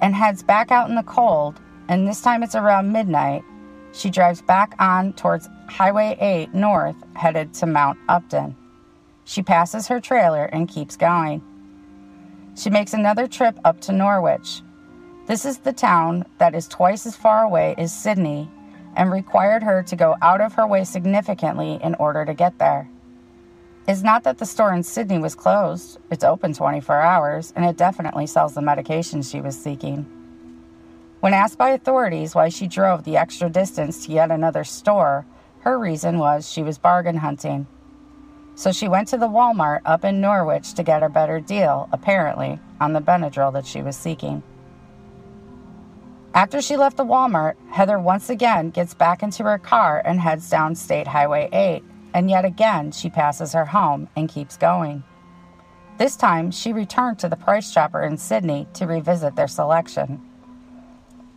and 0.00 0.14
heads 0.14 0.40
back 0.44 0.70
out 0.70 0.88
in 0.88 0.94
the 0.94 1.02
cold, 1.02 1.58
and 1.88 2.06
this 2.06 2.20
time 2.20 2.44
it's 2.44 2.54
around 2.54 2.92
midnight. 2.92 3.42
She 3.90 4.08
drives 4.08 4.40
back 4.40 4.76
on 4.78 5.12
towards 5.14 5.48
Highway 5.68 6.16
8 6.20 6.54
north, 6.54 6.96
headed 7.14 7.52
to 7.54 7.66
Mount 7.66 7.98
Upton. 8.08 8.54
She 9.24 9.42
passes 9.42 9.88
her 9.88 10.00
trailer 10.00 10.44
and 10.44 10.68
keeps 10.68 10.96
going. 10.96 11.42
She 12.54 12.70
makes 12.70 12.94
another 12.94 13.26
trip 13.26 13.58
up 13.64 13.80
to 13.82 13.92
Norwich. 13.92 14.62
This 15.28 15.44
is 15.44 15.58
the 15.58 15.74
town 15.74 16.24
that 16.38 16.54
is 16.54 16.66
twice 16.66 17.04
as 17.04 17.14
far 17.14 17.42
away 17.42 17.74
as 17.76 17.92
Sidney 17.92 18.50
and 18.96 19.12
required 19.12 19.62
her 19.62 19.82
to 19.82 19.94
go 19.94 20.16
out 20.22 20.40
of 20.40 20.54
her 20.54 20.66
way 20.66 20.84
significantly 20.84 21.78
in 21.82 21.94
order 21.96 22.24
to 22.24 22.32
get 22.32 22.58
there. 22.58 22.88
It's 23.86 24.02
not 24.02 24.24
that 24.24 24.38
the 24.38 24.46
store 24.46 24.72
in 24.72 24.82
Sidney 24.82 25.18
was 25.18 25.34
closed, 25.34 25.98
it's 26.10 26.24
open 26.24 26.54
24 26.54 27.02
hours, 27.02 27.52
and 27.54 27.66
it 27.66 27.76
definitely 27.76 28.26
sells 28.26 28.54
the 28.54 28.62
medication 28.62 29.20
she 29.20 29.42
was 29.42 29.54
seeking. 29.62 30.06
When 31.20 31.34
asked 31.34 31.58
by 31.58 31.70
authorities 31.70 32.34
why 32.34 32.48
she 32.48 32.66
drove 32.66 33.04
the 33.04 33.18
extra 33.18 33.50
distance 33.50 34.06
to 34.06 34.12
yet 34.12 34.30
another 34.30 34.64
store, 34.64 35.26
her 35.60 35.78
reason 35.78 36.18
was 36.18 36.50
she 36.50 36.62
was 36.62 36.78
bargain 36.78 37.18
hunting. 37.18 37.66
So 38.54 38.72
she 38.72 38.88
went 38.88 39.08
to 39.08 39.18
the 39.18 39.28
Walmart 39.28 39.82
up 39.84 40.06
in 40.06 40.22
Norwich 40.22 40.72
to 40.72 40.82
get 40.82 41.02
a 41.02 41.10
better 41.10 41.38
deal, 41.38 41.86
apparently, 41.92 42.58
on 42.80 42.94
the 42.94 43.02
Benadryl 43.02 43.52
that 43.52 43.66
she 43.66 43.82
was 43.82 43.94
seeking. 43.94 44.42
After 46.38 46.62
she 46.62 46.76
left 46.76 46.96
the 46.96 47.04
Walmart, 47.04 47.56
Heather 47.72 47.98
once 47.98 48.30
again 48.30 48.70
gets 48.70 48.94
back 48.94 49.24
into 49.24 49.42
her 49.42 49.58
car 49.58 50.00
and 50.04 50.20
heads 50.20 50.48
down 50.48 50.76
State 50.76 51.08
Highway 51.08 51.48
8, 51.52 51.82
and 52.14 52.30
yet 52.30 52.44
again 52.44 52.92
she 52.92 53.10
passes 53.10 53.54
her 53.54 53.64
home 53.64 54.08
and 54.14 54.28
keeps 54.28 54.56
going. 54.56 55.02
This 55.98 56.14
time, 56.14 56.52
she 56.52 56.72
returned 56.72 57.18
to 57.18 57.28
the 57.28 57.34
Price 57.34 57.74
Chopper 57.74 58.02
in 58.02 58.16
Sidney 58.16 58.68
to 58.74 58.86
revisit 58.86 59.34
their 59.34 59.48
selection. 59.48 60.20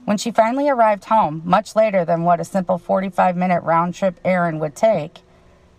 When 0.05 0.17
she 0.17 0.29
finally 0.29 0.69
arrived 0.69 1.05
home, 1.05 1.41
much 1.45 1.75
later 1.75 2.05
than 2.05 2.21
what 2.21 2.39
a 2.39 2.45
simple 2.45 2.77
45 2.77 3.35
minute 3.35 3.63
round 3.63 3.95
trip 3.95 4.19
errand 4.23 4.59
would 4.59 4.75
take, 4.75 5.21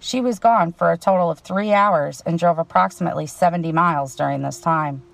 she 0.00 0.20
was 0.20 0.40
gone 0.40 0.72
for 0.72 0.90
a 0.90 0.98
total 0.98 1.30
of 1.30 1.38
three 1.38 1.72
hours 1.72 2.24
and 2.26 2.40
drove 2.40 2.58
approximately 2.58 3.28
70 3.28 3.70
miles 3.70 4.16
during 4.16 4.42
this 4.42 4.58
time. 4.58 5.04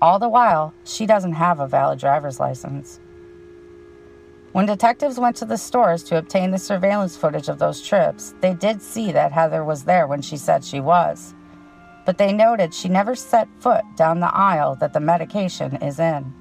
All 0.00 0.20
the 0.20 0.28
while, 0.28 0.72
she 0.84 1.06
doesn't 1.06 1.32
have 1.32 1.58
a 1.58 1.66
valid 1.66 1.98
driver's 1.98 2.38
license. 2.38 3.00
When 4.52 4.66
detectives 4.66 5.18
went 5.18 5.36
to 5.36 5.44
the 5.44 5.58
stores 5.58 6.02
to 6.04 6.18
obtain 6.18 6.52
the 6.52 6.58
surveillance 6.58 7.16
footage 7.16 7.48
of 7.48 7.58
those 7.58 7.82
trips, 7.82 8.34
they 8.40 8.54
did 8.54 8.80
see 8.80 9.12
that 9.12 9.32
Heather 9.32 9.64
was 9.64 9.84
there 9.84 10.06
when 10.06 10.22
she 10.22 10.36
said 10.36 10.64
she 10.64 10.80
was, 10.80 11.34
but 12.06 12.16
they 12.16 12.32
noted 12.32 12.72
she 12.72 12.88
never 12.88 13.14
set 13.14 13.48
foot 13.58 13.84
down 13.96 14.20
the 14.20 14.34
aisle 14.34 14.76
that 14.76 14.92
the 14.92 15.00
medication 15.00 15.76
is 15.76 15.98
in. 15.98 16.32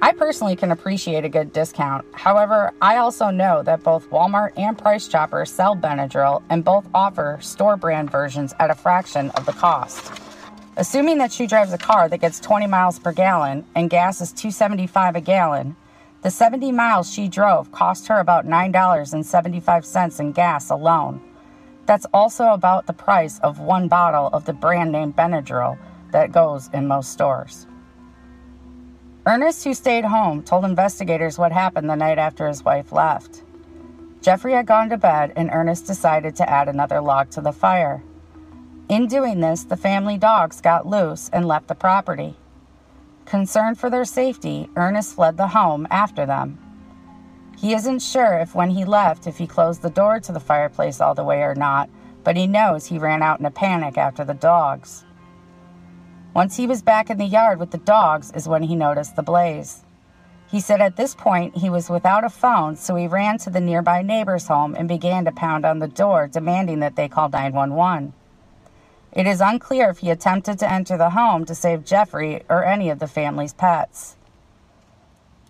I 0.00 0.12
personally 0.12 0.56
can 0.56 0.72
appreciate 0.72 1.24
a 1.24 1.28
good 1.28 1.52
discount. 1.52 2.04
However, 2.12 2.72
I 2.80 2.96
also 2.96 3.30
know 3.30 3.62
that 3.62 3.84
both 3.84 4.10
Walmart 4.10 4.52
and 4.56 4.76
Price 4.76 5.06
Chopper 5.06 5.44
sell 5.44 5.76
Benadryl 5.76 6.42
and 6.50 6.64
both 6.64 6.88
offer 6.94 7.38
store 7.40 7.76
brand 7.76 8.10
versions 8.10 8.54
at 8.58 8.70
a 8.70 8.74
fraction 8.74 9.30
of 9.30 9.46
the 9.46 9.52
cost. 9.52 10.31
Assuming 10.76 11.18
that 11.18 11.32
she 11.32 11.46
drives 11.46 11.72
a 11.72 11.78
car 11.78 12.08
that 12.08 12.20
gets 12.22 12.40
20 12.40 12.66
miles 12.66 12.98
per 12.98 13.12
gallon 13.12 13.66
and 13.74 13.90
gas 13.90 14.22
is 14.22 14.32
275 14.32 15.16
a 15.16 15.20
gallon, 15.20 15.76
the 16.22 16.30
70 16.30 16.72
miles 16.72 17.12
she 17.12 17.28
drove 17.28 17.70
cost 17.72 18.06
her 18.08 18.18
about 18.18 18.46
$9.75 18.46 20.20
in 20.20 20.32
gas 20.32 20.70
alone. 20.70 21.20
That's 21.84 22.06
also 22.14 22.46
about 22.48 22.86
the 22.86 22.94
price 22.94 23.38
of 23.40 23.58
one 23.58 23.88
bottle 23.88 24.30
of 24.32 24.46
the 24.46 24.54
brand 24.54 24.92
name 24.92 25.12
Benadryl 25.12 25.76
that 26.12 26.32
goes 26.32 26.70
in 26.72 26.86
most 26.86 27.12
stores. 27.12 27.66
Ernest, 29.26 29.64
who 29.64 29.74
stayed 29.74 30.06
home, 30.06 30.42
told 30.42 30.64
investigators 30.64 31.38
what 31.38 31.52
happened 31.52 31.90
the 31.90 31.96
night 31.96 32.18
after 32.18 32.48
his 32.48 32.64
wife 32.64 32.92
left. 32.92 33.42
Jeffrey 34.22 34.52
had 34.52 34.66
gone 34.66 34.88
to 34.88 34.96
bed, 34.96 35.32
and 35.36 35.50
Ernest 35.52 35.86
decided 35.86 36.34
to 36.36 36.48
add 36.48 36.68
another 36.68 37.00
log 37.00 37.28
to 37.30 37.40
the 37.40 37.52
fire. 37.52 38.02
In 38.92 39.06
doing 39.06 39.40
this, 39.40 39.64
the 39.64 39.78
family 39.78 40.18
dogs 40.18 40.60
got 40.60 40.86
loose 40.86 41.30
and 41.32 41.48
left 41.48 41.68
the 41.68 41.74
property. 41.74 42.36
Concerned 43.24 43.80
for 43.80 43.88
their 43.88 44.04
safety, 44.04 44.68
Ernest 44.76 45.14
fled 45.14 45.38
the 45.38 45.46
home 45.46 45.86
after 45.90 46.26
them. 46.26 46.58
He 47.56 47.72
isn't 47.72 48.00
sure 48.02 48.34
if 48.34 48.54
when 48.54 48.68
he 48.68 48.84
left 48.84 49.26
if 49.26 49.38
he 49.38 49.46
closed 49.46 49.80
the 49.80 49.88
door 49.88 50.20
to 50.20 50.30
the 50.30 50.38
fireplace 50.38 51.00
all 51.00 51.14
the 51.14 51.24
way 51.24 51.40
or 51.40 51.54
not, 51.54 51.88
but 52.22 52.36
he 52.36 52.46
knows 52.46 52.84
he 52.84 52.98
ran 52.98 53.22
out 53.22 53.40
in 53.40 53.46
a 53.46 53.50
panic 53.50 53.96
after 53.96 54.26
the 54.26 54.34
dogs. 54.34 55.06
Once 56.34 56.58
he 56.58 56.66
was 56.66 56.82
back 56.82 57.08
in 57.08 57.16
the 57.16 57.24
yard 57.24 57.58
with 57.58 57.70
the 57.70 57.78
dogs, 57.78 58.30
is 58.32 58.46
when 58.46 58.64
he 58.64 58.76
noticed 58.76 59.16
the 59.16 59.22
blaze. 59.22 59.84
He 60.50 60.60
said 60.60 60.82
at 60.82 60.96
this 60.96 61.14
point 61.14 61.56
he 61.56 61.70
was 61.70 61.88
without 61.88 62.24
a 62.24 62.28
phone, 62.28 62.76
so 62.76 62.94
he 62.96 63.06
ran 63.06 63.38
to 63.38 63.48
the 63.48 63.58
nearby 63.58 64.02
neighbor's 64.02 64.48
home 64.48 64.74
and 64.74 64.86
began 64.86 65.24
to 65.24 65.32
pound 65.32 65.64
on 65.64 65.78
the 65.78 65.88
door, 65.88 66.28
demanding 66.28 66.80
that 66.80 66.94
they 66.94 67.08
call 67.08 67.30
911. 67.30 68.12
It 69.12 69.26
is 69.26 69.42
unclear 69.42 69.90
if 69.90 69.98
he 69.98 70.08
attempted 70.08 70.58
to 70.60 70.72
enter 70.72 70.96
the 70.96 71.10
home 71.10 71.44
to 71.44 71.54
save 71.54 71.84
Jeffrey 71.84 72.42
or 72.48 72.64
any 72.64 72.88
of 72.88 72.98
the 72.98 73.06
family's 73.06 73.52
pets. 73.52 74.16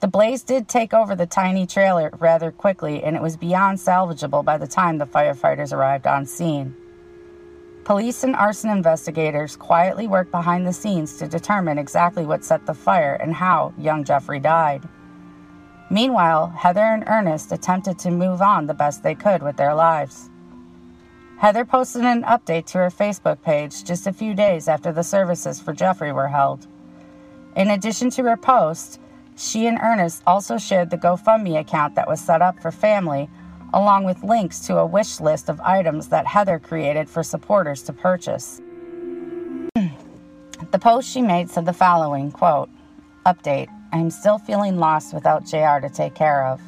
The 0.01 0.09
blaze 0.09 0.43
did 0.43 0.69
take 0.69 0.93
over 0.93 1.15
the 1.15 1.27
tiny 1.27 1.65
trailer 1.65 2.11
rather 2.19 2.51
quickly, 2.51 3.05
and 3.05 3.15
it 3.15 3.23
was 3.23 3.37
beyond 3.37 3.79
salvageable 3.79 4.45
by 4.45 4.59
the 4.59 4.67
time 4.67 4.99
the 4.99 5.07
firefighters 5.07 5.73
arrived 5.73 6.09
on 6.09 6.27
scene. 6.27 6.75
Police 7.85 8.25
and 8.25 8.35
arson 8.35 8.71
investigators 8.71 9.55
quietly 9.55 10.09
worked 10.09 10.33
behind 10.33 10.67
the 10.67 10.73
scenes 10.73 11.17
to 11.19 11.29
determine 11.29 11.79
exactly 11.79 12.27
what 12.27 12.45
set 12.45 12.67
the 12.67 12.75
fire 12.75 13.15
and 13.15 13.33
how 13.33 13.73
young 13.79 14.03
Jeffrey 14.03 14.41
died. 14.41 14.83
Meanwhile, 15.89 16.49
Heather 16.49 16.81
and 16.81 17.05
Ernest 17.07 17.53
attempted 17.53 17.97
to 18.01 18.11
move 18.11 18.43
on 18.43 18.67
the 18.67 18.75
best 18.75 19.05
they 19.05 19.15
could 19.15 19.41
with 19.41 19.57
their 19.57 19.75
lives. 19.75 20.31
Heather 21.43 21.65
posted 21.65 22.03
an 22.03 22.23
update 22.23 22.67
to 22.67 22.79
her 22.79 22.89
Facebook 22.89 23.43
page 23.43 23.83
just 23.83 24.07
a 24.07 24.13
few 24.13 24.33
days 24.33 24.69
after 24.69 24.93
the 24.93 25.03
services 25.03 25.59
for 25.59 25.73
Jeffrey 25.73 26.13
were 26.13 26.29
held. 26.29 26.69
In 27.57 27.71
addition 27.71 28.11
to 28.11 28.23
her 28.23 28.37
post, 28.37 29.01
she 29.37 29.67
and 29.67 29.77
Ernest 29.83 30.23
also 30.25 30.57
shared 30.57 30.91
the 30.91 30.99
GoFundMe 30.99 31.59
account 31.59 31.97
that 31.97 32.07
was 32.07 32.21
set 32.21 32.43
up 32.43 32.63
for 32.63 32.71
family 32.71 33.29
along 33.75 34.05
with 34.05 34.23
links 34.23 34.61
to 34.69 34.77
a 34.77 34.87
wish 34.87 35.19
list 35.19 35.49
of 35.49 35.61
items 35.63 36.07
that 36.11 36.29
Heather 36.29 36.61
created 36.61 37.11
for 37.11 37.25
supporters 37.25 37.83
to 37.83 37.93
purchase. 37.93 38.61
the 39.75 40.79
post 40.79 41.11
she 41.11 41.23
made 41.23 41.51
said 41.51 41.65
the 41.65 41.73
following 41.73 42.31
quote, 42.31 42.71
Update 43.27 43.67
I 43.93 43.99
am 43.99 44.11
still 44.11 44.39
feeling 44.39 44.77
lost 44.77 45.13
without 45.13 45.45
JR 45.45 45.81
to 45.81 45.91
take 45.93 46.15
care 46.15 46.47
of. 46.47 46.61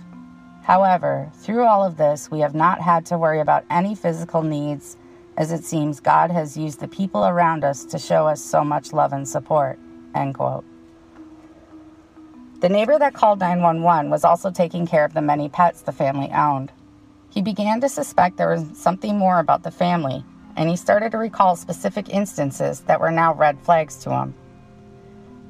However, 0.65 1.31
through 1.35 1.67
all 1.67 1.85
of 1.85 1.99
this, 1.99 2.31
we 2.31 2.41
have 2.41 2.55
not 2.55 2.81
had 2.81 3.05
to 3.07 3.19
worry 3.19 3.41
about 3.41 3.67
any 3.69 3.95
physical 3.95 4.43
needs, 4.43 4.97
as 5.37 5.53
it 5.53 5.63
seems 5.63 6.01
God 6.01 6.31
has 6.31 6.57
used 6.57 6.81
the 6.81 6.89
people 6.89 7.27
around 7.27 7.65
us 7.65 7.85
to 7.85 7.99
show 7.99 8.27
us 8.27 8.43
so 8.43 8.65
much 8.65 8.95
love 8.95 9.13
and 9.13 9.29
support. 9.29 9.79
End 10.15 10.35
quote. 10.35 10.65
The 12.61 12.71
neighbor 12.71 12.99
that 12.99 13.13
called 13.13 13.41
911 13.41 14.11
was 14.11 14.25
also 14.25 14.51
taking 14.51 14.87
care 14.87 15.05
of 15.05 15.13
the 15.13 15.21
many 15.21 15.51
pets 15.51 15.83
the 15.83 15.93
family 15.93 16.31
owned. 16.33 16.73
He 17.29 17.43
began 17.43 17.83
to 17.83 17.89
suspect 17.91 18.39
there 18.39 18.49
was 18.49 18.65
something 18.73 19.19
more 19.19 19.41
about 19.41 19.65
the 19.65 19.71
family, 19.71 20.25
and 20.57 20.71
he 20.71 20.77
started 20.77 21.13
to 21.13 21.19
recall 21.19 21.57
specific 21.57 22.09
instances 22.09 22.81
that 22.83 23.01
were 23.01 23.11
now 23.11 23.35
red 23.35 23.61
flags 23.61 23.97
to 24.05 24.11
him. 24.11 24.35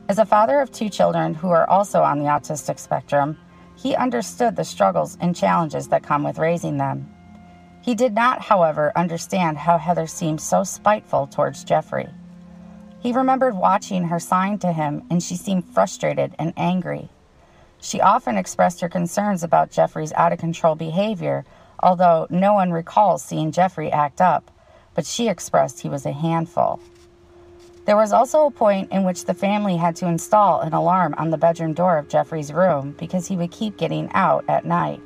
As 0.09 0.19
a 0.19 0.27
father 0.27 0.59
of 0.59 0.73
two 0.73 0.89
children 0.89 1.35
who 1.35 1.51
are 1.51 1.71
also 1.71 2.03
on 2.03 2.19
the 2.19 2.25
autistic 2.25 2.81
spectrum, 2.81 3.39
he 3.77 3.95
understood 3.95 4.57
the 4.57 4.65
struggles 4.65 5.17
and 5.21 5.37
challenges 5.37 5.89
that 5.89 6.03
come 6.03 6.23
with 6.23 6.39
raising 6.39 6.77
them. 6.77 7.09
He 7.83 7.95
did 7.95 8.15
not, 8.15 8.41
however, 8.41 8.93
understand 8.97 9.59
how 9.59 9.79
Heather 9.79 10.07
seemed 10.07 10.41
so 10.41 10.65
spiteful 10.65 11.27
towards 11.27 11.65
Jeffrey. 11.65 12.09
He 13.01 13.13
remembered 13.13 13.57
watching 13.57 14.05
her 14.05 14.19
sign 14.19 14.59
to 14.61 14.73
him, 14.73 15.03
and 15.11 15.23
she 15.23 15.37
seemed 15.37 15.67
frustrated 15.67 16.35
and 16.39 16.55
angry. 16.57 17.11
She 17.81 18.01
often 18.01 18.39
expressed 18.39 18.81
her 18.81 18.89
concerns 18.89 19.43
about 19.43 19.71
Jeffrey's 19.71 20.15
out 20.15 20.33
of 20.33 20.39
control 20.39 20.75
behavior 20.75 21.45
although 21.85 22.27
no 22.31 22.55
one 22.55 22.73
recalls 22.73 23.23
seeing 23.23 23.53
Jeffrey 23.53 23.93
act 23.93 24.21
up, 24.21 24.51
but 24.95 25.07
she 25.07 25.29
expressed 25.29 25.81
he 25.81 25.89
was 25.89 26.07
a 26.07 26.13
handful. 26.13 26.81
There 27.85 27.97
was 27.97 28.13
also 28.13 28.47
a 28.47 28.51
point 28.51 28.91
in 28.91 29.05
which 29.05 29.27
the 29.27 29.35
family 29.35 29.77
had 29.77 29.95
to 29.97 30.07
install 30.07 30.61
an 30.61 30.73
alarm 30.73 31.15
on 31.19 31.31
the 31.31 31.37
bedroom 31.37 31.75
door 31.75 31.99
of 31.99 32.09
Jeffrey's 32.09 32.53
room 32.53 32.95
because 32.99 33.27
he 33.27 33.37
would 33.37 33.51
keep 33.51 33.77
getting 33.77 34.11
out 34.15 34.45
at 34.49 34.65
night. 34.65 35.03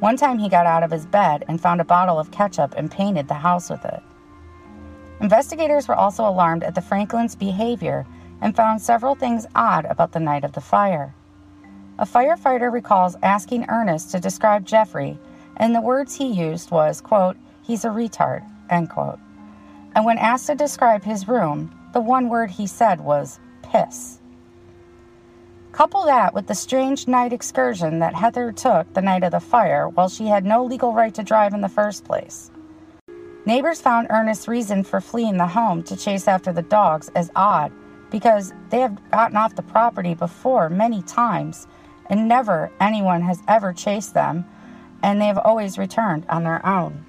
One 0.00 0.16
time 0.16 0.38
he 0.38 0.48
got 0.48 0.66
out 0.66 0.82
of 0.82 0.90
his 0.90 1.04
bed 1.04 1.44
and 1.48 1.60
found 1.60 1.80
a 1.80 1.84
bottle 1.84 2.18
of 2.18 2.30
ketchup 2.30 2.74
and 2.76 2.90
painted 2.90 3.28
the 3.28 3.34
house 3.34 3.68
with 3.68 3.84
it. 3.84 4.02
Investigators 5.20 5.86
were 5.86 5.94
also 5.94 6.26
alarmed 6.26 6.64
at 6.64 6.74
the 6.74 6.80
Franklins' 6.80 7.36
behavior 7.36 8.06
and 8.40 8.56
found 8.56 8.80
several 8.80 9.14
things 9.14 9.46
odd 9.54 9.84
about 9.84 10.12
the 10.12 10.18
night 10.18 10.44
of 10.44 10.52
the 10.52 10.60
fire. 10.60 11.14
A 11.98 12.06
firefighter 12.06 12.72
recalls 12.72 13.16
asking 13.22 13.66
Ernest 13.68 14.10
to 14.12 14.18
describe 14.18 14.64
Jeffrey 14.64 15.18
and 15.58 15.74
the 15.74 15.80
words 15.80 16.16
he 16.16 16.26
used 16.26 16.70
was, 16.70 17.02
quote, 17.02 17.36
he's 17.62 17.84
a 17.84 17.88
retard, 17.88 18.42
end 18.70 18.88
quote. 18.88 19.18
And 19.94 20.06
when 20.06 20.16
asked 20.16 20.46
to 20.46 20.54
describe 20.54 21.04
his 21.04 21.28
room, 21.28 21.70
the 21.92 22.00
one 22.00 22.28
word 22.28 22.50
he 22.50 22.66
said 22.66 23.00
was 23.00 23.38
piss. 23.62 24.18
Couple 25.72 26.04
that 26.04 26.34
with 26.34 26.46
the 26.46 26.54
strange 26.54 27.08
night 27.08 27.32
excursion 27.32 27.98
that 28.00 28.14
Heather 28.14 28.52
took 28.52 28.92
the 28.92 29.00
night 29.00 29.24
of 29.24 29.32
the 29.32 29.40
fire 29.40 29.88
while 29.88 30.08
she 30.08 30.26
had 30.26 30.44
no 30.44 30.64
legal 30.64 30.92
right 30.92 31.14
to 31.14 31.22
drive 31.22 31.54
in 31.54 31.62
the 31.62 31.68
first 31.68 32.04
place. 32.04 32.50
Neighbors 33.46 33.80
found 33.80 34.08
Ernest's 34.10 34.46
reason 34.46 34.84
for 34.84 35.00
fleeing 35.00 35.38
the 35.38 35.46
home 35.46 35.82
to 35.84 35.96
chase 35.96 36.28
after 36.28 36.52
the 36.52 36.62
dogs 36.62 37.10
as 37.14 37.30
odd 37.34 37.72
because 38.10 38.52
they 38.68 38.80
have 38.80 39.10
gotten 39.10 39.36
off 39.36 39.56
the 39.56 39.62
property 39.62 40.14
before 40.14 40.68
many 40.68 41.02
times 41.02 41.66
and 42.10 42.28
never 42.28 42.70
anyone 42.78 43.22
has 43.22 43.42
ever 43.48 43.72
chased 43.72 44.12
them 44.12 44.44
and 45.02 45.20
they 45.20 45.26
have 45.26 45.38
always 45.38 45.78
returned 45.78 46.26
on 46.28 46.44
their 46.44 46.64
own. 46.64 47.04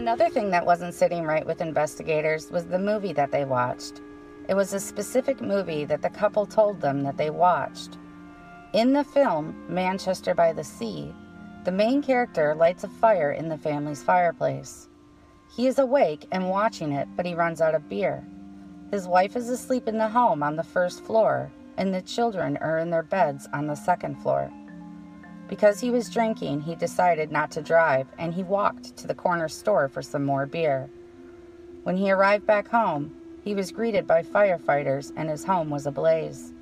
Another 0.00 0.30
thing 0.30 0.48
that 0.48 0.64
wasn't 0.64 0.94
sitting 0.94 1.24
right 1.24 1.44
with 1.44 1.60
investigators 1.60 2.50
was 2.50 2.64
the 2.64 2.78
movie 2.78 3.12
that 3.12 3.30
they 3.30 3.44
watched. 3.44 4.00
It 4.48 4.54
was 4.54 4.72
a 4.72 4.80
specific 4.80 5.42
movie 5.42 5.84
that 5.84 6.00
the 6.00 6.08
couple 6.08 6.46
told 6.46 6.80
them 6.80 7.02
that 7.02 7.18
they 7.18 7.28
watched. 7.28 7.98
In 8.72 8.94
the 8.94 9.04
film, 9.04 9.54
Manchester 9.68 10.34
by 10.34 10.54
the 10.54 10.64
Sea, 10.64 11.14
the 11.64 11.70
main 11.70 12.00
character 12.00 12.54
lights 12.54 12.82
a 12.82 12.88
fire 12.88 13.32
in 13.32 13.50
the 13.50 13.58
family's 13.58 14.02
fireplace. 14.02 14.88
He 15.54 15.66
is 15.66 15.78
awake 15.78 16.26
and 16.32 16.48
watching 16.48 16.92
it, 16.92 17.06
but 17.14 17.26
he 17.26 17.34
runs 17.34 17.60
out 17.60 17.74
of 17.74 17.90
beer. 17.90 18.26
His 18.90 19.06
wife 19.06 19.36
is 19.36 19.50
asleep 19.50 19.86
in 19.86 19.98
the 19.98 20.08
home 20.08 20.42
on 20.42 20.56
the 20.56 20.62
first 20.62 21.04
floor, 21.04 21.52
and 21.76 21.92
the 21.92 22.00
children 22.00 22.56
are 22.62 22.78
in 22.78 22.88
their 22.88 23.02
beds 23.02 23.50
on 23.52 23.66
the 23.66 23.74
second 23.74 24.14
floor. 24.22 24.50
Because 25.50 25.80
he 25.80 25.90
was 25.90 26.08
drinking, 26.08 26.60
he 26.60 26.76
decided 26.76 27.32
not 27.32 27.50
to 27.50 27.60
drive 27.60 28.06
and 28.18 28.32
he 28.32 28.44
walked 28.44 28.96
to 28.98 29.08
the 29.08 29.16
corner 29.16 29.48
store 29.48 29.88
for 29.88 30.00
some 30.00 30.24
more 30.24 30.46
beer. 30.46 30.88
When 31.82 31.96
he 31.96 32.12
arrived 32.12 32.46
back 32.46 32.68
home, 32.68 33.12
he 33.42 33.56
was 33.56 33.72
greeted 33.72 34.06
by 34.06 34.22
firefighters 34.22 35.12
and 35.16 35.28
his 35.28 35.44
home 35.44 35.68
was 35.68 35.86
ablaze. 35.86 36.52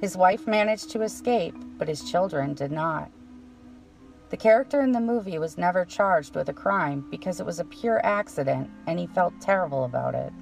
His 0.00 0.16
wife 0.16 0.48
managed 0.48 0.90
to 0.90 1.02
escape, 1.02 1.54
but 1.78 1.86
his 1.86 2.10
children 2.10 2.54
did 2.54 2.72
not. 2.72 3.08
The 4.30 4.36
character 4.36 4.80
in 4.80 4.90
the 4.90 5.00
movie 5.00 5.38
was 5.38 5.56
never 5.56 5.84
charged 5.84 6.34
with 6.34 6.48
a 6.48 6.52
crime 6.52 7.06
because 7.08 7.38
it 7.38 7.46
was 7.46 7.60
a 7.60 7.64
pure 7.64 8.04
accident 8.04 8.68
and 8.88 8.98
he 8.98 9.06
felt 9.06 9.40
terrible 9.40 9.84
about 9.84 10.16
it. 10.16 10.32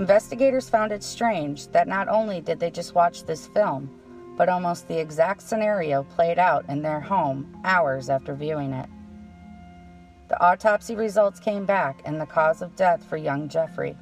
Investigators 0.00 0.68
found 0.68 0.90
it 0.90 1.04
strange 1.04 1.68
that 1.68 1.86
not 1.86 2.08
only 2.08 2.40
did 2.40 2.58
they 2.58 2.72
just 2.72 2.96
watch 2.96 3.22
this 3.22 3.46
film, 3.46 3.88
but 4.36 4.48
almost 4.48 4.88
the 4.88 4.98
exact 4.98 5.42
scenario 5.42 6.02
played 6.02 6.38
out 6.38 6.64
in 6.68 6.82
their 6.82 7.00
home 7.00 7.60
hours 7.64 8.08
after 8.08 8.34
viewing 8.34 8.72
it. 8.72 8.88
The 10.28 10.42
autopsy 10.42 10.96
results 10.96 11.38
came 11.38 11.66
back 11.66 12.00
and 12.04 12.20
the 12.20 12.26
cause 12.26 12.62
of 12.62 12.74
death 12.74 13.04
for 13.04 13.16
young 13.16 13.48
Jeffrey. 13.48 13.96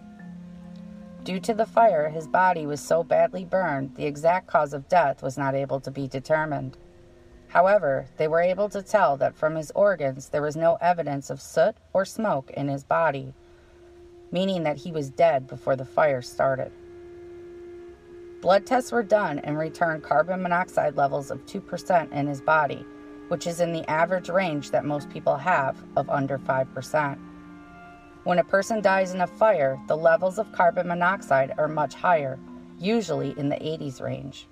Due 1.25 1.41
to 1.41 1.55
the 1.55 1.67
fire, 1.67 2.09
his 2.09 2.27
body 2.27 2.67
was 2.67 2.81
so 2.81 3.03
badly 3.03 3.45
burned, 3.45 3.95
the 3.97 4.07
exact 4.07 4.47
cause 4.47 4.73
of 4.73 4.89
death 4.89 5.23
was 5.23 5.37
not 5.37 5.55
able 5.55 5.81
to 5.81 5.91
be 5.91 6.09
determined. 6.09 6.79
However, 7.49 8.07
they 8.17 8.29
were 8.29 8.41
able 8.41 8.69
to 8.69 8.81
tell 8.81 9.17
that 9.17 9.35
from 9.35 9.57
his 9.57 9.73
organs 9.73 10.29
there 10.29 10.41
was 10.41 10.57
no 10.57 10.79
evidence 10.81 11.31
of 11.31 11.43
soot 11.43 11.75
or 11.93 12.05
smoke 12.05 12.51
in 12.53 12.69
his 12.69 12.85
body, 12.85 13.35
meaning 14.31 14.63
that 14.63 14.79
he 14.79 14.93
was 14.93 15.11
dead 15.11 15.49
before 15.49 15.75
the 15.75 15.85
fire 15.85 16.23
started. 16.23 16.71
Blood 18.41 18.65
tests 18.65 18.91
were 18.91 19.03
done 19.03 19.39
and 19.41 19.59
returned 19.59 20.03
carbon 20.03 20.41
monoxide 20.41 20.97
levels 20.97 21.31
of 21.31 21.45
2% 21.45 22.11
in 22.13 22.27
his 22.27 22.41
body, 22.41 22.87
which 23.29 23.47
is 23.47 23.61
in 23.61 23.73
the 23.73 23.89
average 23.89 24.31
range 24.31 24.71
that 24.71 24.85
most 24.85 25.11
people 25.11 25.37
have 25.37 25.77
of 25.95 26.09
under 26.09 26.39
5%. 26.39 27.19
When 28.25 28.39
a 28.39 28.45
person 28.45 28.81
dies 28.81 29.13
in 29.13 29.21
a 29.21 29.27
fire, 29.27 29.79
the 29.89 29.97
levels 29.97 30.39
of 30.39 30.53
carbon 30.53 30.89
monoxide 30.89 31.53
are 31.59 31.69
much 31.69 31.95
higher, 31.95 32.39
usually 32.79 33.39
in 33.39 33.51
the 33.51 33.57
80s 33.57 34.01
range. 34.01 34.47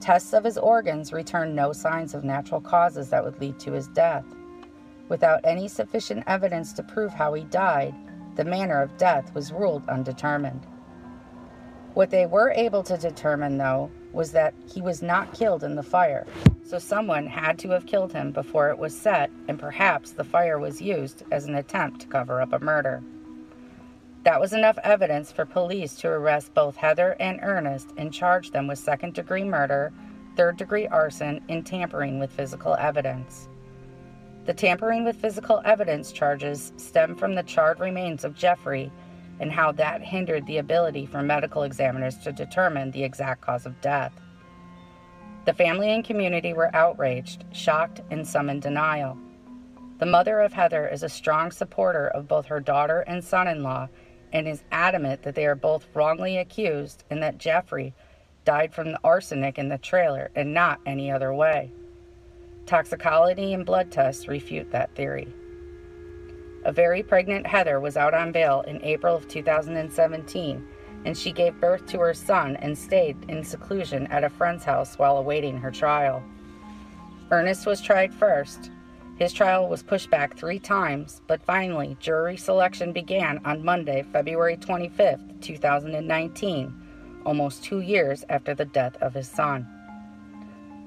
Tests 0.00 0.32
of 0.32 0.42
his 0.42 0.58
organs 0.58 1.12
returned 1.12 1.54
no 1.54 1.72
signs 1.72 2.14
of 2.14 2.24
natural 2.24 2.60
causes 2.60 3.10
that 3.10 3.22
would 3.22 3.40
lead 3.40 3.60
to 3.60 3.72
his 3.72 3.86
death. 3.88 4.24
Without 5.08 5.40
any 5.44 5.68
sufficient 5.68 6.24
evidence 6.26 6.72
to 6.72 6.82
prove 6.82 7.12
how 7.12 7.32
he 7.34 7.44
died, 7.44 7.94
the 8.34 8.44
manner 8.44 8.82
of 8.82 8.96
death 8.96 9.32
was 9.34 9.52
ruled 9.52 9.88
undetermined. 9.88 10.66
What 11.94 12.10
they 12.10 12.26
were 12.26 12.52
able 12.52 12.84
to 12.84 12.96
determine, 12.96 13.58
though, 13.58 13.90
was 14.12 14.30
that 14.32 14.54
he 14.72 14.80
was 14.80 15.02
not 15.02 15.34
killed 15.34 15.64
in 15.64 15.74
the 15.74 15.82
fire, 15.82 16.26
so 16.62 16.78
someone 16.78 17.26
had 17.26 17.58
to 17.60 17.70
have 17.70 17.86
killed 17.86 18.12
him 18.12 18.30
before 18.30 18.70
it 18.70 18.78
was 18.78 18.96
set, 18.96 19.30
and 19.48 19.58
perhaps 19.58 20.12
the 20.12 20.24
fire 20.24 20.58
was 20.58 20.80
used 20.80 21.24
as 21.32 21.46
an 21.46 21.56
attempt 21.56 22.00
to 22.02 22.06
cover 22.06 22.40
up 22.40 22.52
a 22.52 22.60
murder. 22.60 23.02
That 24.22 24.40
was 24.40 24.52
enough 24.52 24.78
evidence 24.84 25.32
for 25.32 25.44
police 25.44 25.96
to 25.96 26.08
arrest 26.08 26.54
both 26.54 26.76
Heather 26.76 27.16
and 27.18 27.40
Ernest 27.42 27.92
and 27.96 28.12
charge 28.12 28.50
them 28.50 28.68
with 28.68 28.78
second 28.78 29.14
degree 29.14 29.44
murder, 29.44 29.92
third 30.36 30.58
degree 30.58 30.86
arson, 30.86 31.40
and 31.48 31.66
tampering 31.66 32.20
with 32.20 32.30
physical 32.30 32.74
evidence. 32.74 33.48
The 34.44 34.54
tampering 34.54 35.04
with 35.04 35.16
physical 35.16 35.60
evidence 35.64 36.12
charges 36.12 36.72
stem 36.76 37.16
from 37.16 37.34
the 37.34 37.42
charred 37.42 37.80
remains 37.80 38.24
of 38.24 38.36
Jeffrey 38.36 38.92
and 39.40 39.50
how 39.50 39.72
that 39.72 40.02
hindered 40.02 40.46
the 40.46 40.58
ability 40.58 41.06
for 41.06 41.22
medical 41.22 41.64
examiners 41.64 42.16
to 42.18 42.32
determine 42.32 42.90
the 42.90 43.02
exact 43.02 43.40
cause 43.40 43.66
of 43.66 43.80
death. 43.80 44.12
The 45.46 45.54
family 45.54 45.90
and 45.90 46.04
community 46.04 46.52
were 46.52 46.74
outraged, 46.76 47.44
shocked, 47.52 48.02
and 48.10 48.26
some 48.26 48.50
in 48.50 48.60
denial. 48.60 49.16
The 49.98 50.06
mother 50.06 50.40
of 50.40 50.52
Heather 50.52 50.86
is 50.86 51.02
a 51.02 51.08
strong 51.08 51.50
supporter 51.50 52.08
of 52.08 52.28
both 52.28 52.46
her 52.46 52.60
daughter 52.60 53.00
and 53.00 53.24
son 53.24 53.48
in 53.48 53.62
law 53.62 53.88
and 54.32 54.46
is 54.46 54.62
adamant 54.70 55.22
that 55.22 55.34
they 55.34 55.46
are 55.46 55.54
both 55.54 55.88
wrongly 55.94 56.38
accused 56.38 57.04
and 57.10 57.22
that 57.22 57.38
Jeffrey 57.38 57.94
died 58.44 58.72
from 58.72 58.92
the 58.92 59.00
arsenic 59.02 59.58
in 59.58 59.68
the 59.68 59.78
trailer 59.78 60.30
and 60.34 60.54
not 60.54 60.80
any 60.86 61.10
other 61.10 61.32
way. 61.32 61.70
Toxicology 62.66 63.52
and 63.52 63.66
blood 63.66 63.90
tests 63.90 64.28
refute 64.28 64.70
that 64.70 64.94
theory. 64.94 65.32
A 66.64 66.72
very 66.72 67.02
pregnant 67.02 67.46
Heather 67.46 67.80
was 67.80 67.96
out 67.96 68.12
on 68.12 68.32
bail 68.32 68.62
in 68.66 68.84
April 68.84 69.16
of 69.16 69.26
2017, 69.28 70.68
and 71.06 71.16
she 71.16 71.32
gave 71.32 71.58
birth 71.60 71.86
to 71.86 71.98
her 72.00 72.12
son 72.12 72.56
and 72.56 72.76
stayed 72.76 73.16
in 73.28 73.42
seclusion 73.42 74.06
at 74.08 74.24
a 74.24 74.30
friend's 74.30 74.64
house 74.64 74.98
while 74.98 75.16
awaiting 75.16 75.56
her 75.56 75.70
trial. 75.70 76.22
Ernest 77.30 77.64
was 77.64 77.80
tried 77.80 78.12
first. 78.12 78.70
His 79.16 79.32
trial 79.32 79.68
was 79.68 79.82
pushed 79.82 80.10
back 80.10 80.36
three 80.36 80.58
times, 80.58 81.22
but 81.26 81.42
finally, 81.42 81.96
jury 81.98 82.36
selection 82.36 82.92
began 82.92 83.40
on 83.44 83.64
Monday, 83.64 84.04
February 84.12 84.58
25, 84.58 85.40
2019, 85.40 86.74
almost 87.24 87.64
two 87.64 87.80
years 87.80 88.24
after 88.28 88.54
the 88.54 88.64
death 88.66 88.96
of 89.00 89.14
his 89.14 89.28
son. 89.28 89.66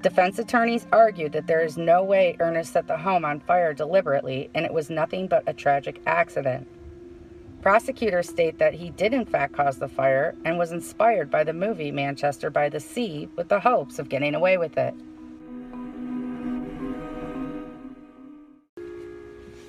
Defense 0.03 0.37
attorneys 0.37 0.85
argued 0.91 1.31
that 1.31 1.47
there 1.47 1.63
is 1.63 1.77
no 1.77 2.03
way 2.03 2.35
Ernest 2.41 2.73
set 2.73 2.87
the 2.87 2.97
home 2.97 3.23
on 3.23 3.39
fire 3.39 3.73
deliberately 3.73 4.49
and 4.53 4.65
it 4.65 4.73
was 4.73 4.89
nothing 4.89 5.27
but 5.27 5.45
a 5.47 5.53
tragic 5.53 6.01
accident. 6.05 6.67
Prosecutors 7.61 8.27
state 8.27 8.59
that 8.59 8.73
he 8.73 8.89
did 8.89 9.13
in 9.13 9.25
fact 9.25 9.53
cause 9.53 9.77
the 9.77 9.87
fire 9.87 10.35
and 10.43 10.57
was 10.57 10.73
inspired 10.73 11.31
by 11.31 11.45
the 11.45 11.53
movie 11.53 11.89
Manchester 11.89 12.49
by 12.49 12.67
the 12.67 12.81
Sea 12.81 13.29
with 13.37 13.47
the 13.47 13.61
hopes 13.61 13.97
of 13.97 14.09
getting 14.09 14.35
away 14.35 14.57
with 14.57 14.77
it. 14.77 14.93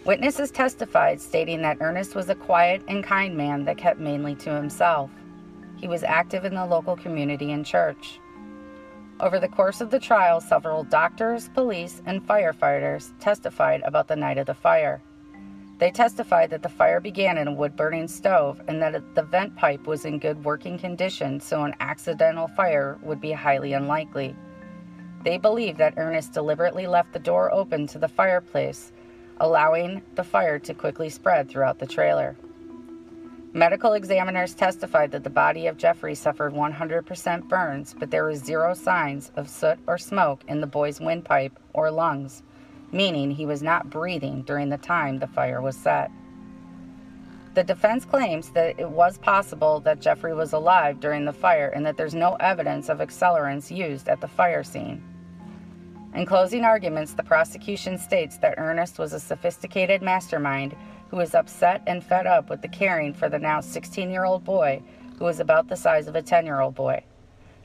Witnesses 0.05 0.51
testified 0.51 1.21
stating 1.21 1.63
that 1.63 1.79
Ernest 1.81 2.17
was 2.17 2.29
a 2.29 2.35
quiet 2.35 2.83
and 2.89 3.05
kind 3.05 3.37
man 3.37 3.67
that 3.67 3.79
kept 3.79 4.01
mainly 4.01 4.35
to 4.35 4.53
himself. 4.53 5.13
He 5.77 5.87
was 5.87 6.03
active 6.03 6.45
in 6.45 6.57
the 6.57 6.67
local 6.67 6.97
community 6.97 7.53
and 7.53 7.65
church. 7.65 8.19
Over 9.21 9.39
the 9.39 9.49
course 9.49 9.81
of 9.81 9.91
the 9.91 10.01
trial, 10.01 10.41
several 10.41 10.83
doctors, 10.83 11.49
police, 11.51 12.03
and 12.05 12.27
firefighters 12.27 13.13
testified 13.21 13.81
about 13.85 14.09
the 14.09 14.17
night 14.17 14.39
of 14.39 14.47
the 14.47 14.55
fire. 14.55 15.01
They 15.79 15.93
testified 15.93 16.51
that 16.51 16.63
the 16.63 16.69
fire 16.69 17.01
began 17.01 17.39
in 17.39 17.47
a 17.47 17.53
wood 17.53 17.77
burning 17.77 18.09
stove 18.09 18.61
and 18.67 18.83
that 18.83 19.15
the 19.15 19.23
vent 19.23 19.55
pipe 19.55 19.87
was 19.87 20.05
in 20.05 20.19
good 20.19 20.45
working 20.45 20.79
condition, 20.79 21.39
so 21.39 21.63
an 21.63 21.75
accidental 21.79 22.49
fire 22.49 22.99
would 23.03 23.21
be 23.21 23.33
highly 23.33 23.73
unlikely. 23.73 24.35
They 25.23 25.39
believe 25.39 25.77
that 25.79 25.95
Ernest 25.97 26.33
deliberately 26.33 26.87
left 26.87 27.13
the 27.13 27.19
door 27.19 27.53
open 27.53 27.87
to 27.89 27.99
the 27.99 28.09
fireplace, 28.09 28.93
allowing 29.39 30.03
the 30.17 30.25
fire 30.25 30.59
to 30.59 30.75
quickly 30.75 31.09
spread 31.09 31.49
throughout 31.49 31.79
the 31.79 31.87
trailer. 31.87 32.37
Medical 33.57 33.93
examiners 33.93 34.53
testified 34.53 35.13
that 35.13 35.23
the 35.23 35.31
body 35.31 35.69
of 35.69 35.77
Jeffrey 35.77 36.17
suffered 36.17 36.53
100% 36.53 37.49
burns, 37.49 37.95
but 37.97 38.11
there 38.11 38.25
was 38.25 38.41
zero 38.41 38.75
signs 38.75 39.31
of 39.37 39.49
soot 39.49 39.79
or 39.87 39.97
smoke 39.97 40.43
in 40.49 40.61
the 40.61 40.67
boy's 40.67 41.01
windpipe 41.01 41.57
or 41.73 41.89
lungs, 41.93 42.43
meaning 42.91 43.31
he 43.31 43.47
was 43.47 43.63
not 43.63 43.89
breathing 43.89 44.43
during 44.43 44.71
the 44.71 44.77
time 44.77 45.21
the 45.21 45.29
fire 45.29 45.63
was 45.63 45.77
set. 45.77 46.11
The 47.55 47.63
defense 47.63 48.05
claims 48.05 48.51
that 48.51 48.81
it 48.81 48.91
was 48.91 49.19
possible 49.19 49.79
that 49.81 50.01
Jeffrey 50.01 50.35
was 50.35 50.53
alive 50.53 50.99
during 50.99 51.25
the 51.25 51.33
fire 51.33 51.69
and 51.69 51.87
that 51.87 51.97
there's 51.97 52.13
no 52.13 52.35
evidence 52.41 52.89
of 52.89 52.99
accelerants 52.99 53.71
used 53.71 54.09
at 54.09 54.21
the 54.21 54.27
fire 54.27 54.65
scene. 54.65 55.01
In 56.13 56.27
closing 56.27 56.65
arguments, 56.65 57.13
the 57.13 57.23
prosecution 57.23 57.99
states 57.99 58.37
that 58.39 58.55
Ernest 58.57 58.99
was 58.99 59.13
a 59.13 59.21
sophisticated 59.21 60.03
mastermind 60.03 60.75
who 61.15 61.21
was 61.21 61.33
upset 61.37 61.81
and 61.87 62.03
fed 62.03 62.27
up 62.27 62.51
with 62.51 62.61
the 62.61 62.67
caring 62.67 63.15
for 63.15 63.29
the 63.29 63.39
now 63.39 63.61
16 63.61 64.11
year 64.11 64.25
old 64.25 64.43
boy 64.43 64.83
who 65.17 65.25
was 65.25 65.39
about 65.39 65.69
the 65.69 65.77
size 65.77 66.09
of 66.09 66.17
a 66.17 66.23
10 66.23 66.45
year 66.45 66.59
old 66.59 66.75
boy. 66.75 67.01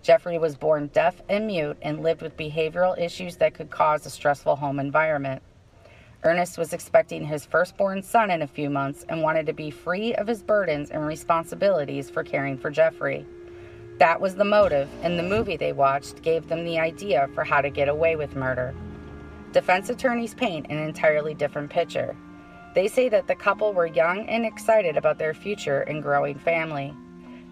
Jeffrey 0.03 0.38
was 0.38 0.55
born 0.55 0.85
deaf 0.93 1.19
and 1.29 1.47
mute 1.47 1.75
and 1.81 2.03
lived 2.03 2.21
with 2.21 2.38
behavioral 2.38 2.95
issues 2.99 3.38
that 3.38 3.55
could 3.55 3.71
cause 3.71 4.05
a 4.05 4.09
stressful 4.12 4.55
home 4.55 4.79
environment. 4.79 5.41
Ernest 6.23 6.59
was 6.59 6.73
expecting 6.73 7.25
his 7.25 7.43
firstborn 7.43 8.03
son 8.03 8.29
in 8.29 8.43
a 8.43 8.47
few 8.47 8.69
months 8.69 9.03
and 9.09 9.23
wanted 9.23 9.47
to 9.47 9.53
be 9.53 9.71
free 9.71 10.13
of 10.13 10.27
his 10.27 10.43
burdens 10.43 10.91
and 10.91 11.03
responsibilities 11.03 12.07
for 12.07 12.23
caring 12.23 12.55
for 12.55 12.69
Jeffrey. 12.69 13.25
That 13.97 14.21
was 14.21 14.35
the 14.35 14.45
motive, 14.45 14.89
and 15.01 15.17
the 15.17 15.23
movie 15.23 15.57
they 15.57 15.73
watched 15.73 16.21
gave 16.21 16.47
them 16.47 16.65
the 16.65 16.77
idea 16.77 17.27
for 17.33 17.43
how 17.43 17.62
to 17.62 17.71
get 17.71 17.89
away 17.89 18.15
with 18.15 18.35
murder. 18.35 18.75
Defense 19.53 19.89
attorneys 19.89 20.35
paint 20.35 20.67
an 20.69 20.77
entirely 20.77 21.33
different 21.33 21.71
picture. 21.71 22.15
They 22.75 22.88
say 22.88 23.10
that 23.10 23.27
the 23.27 23.36
couple 23.36 23.73
were 23.73 23.88
young 23.88 24.27
and 24.27 24.45
excited 24.45 24.95
about 24.95 25.17
their 25.17 25.34
future 25.34 25.82
and 25.82 26.03
growing 26.03 26.38
family. 26.38 26.93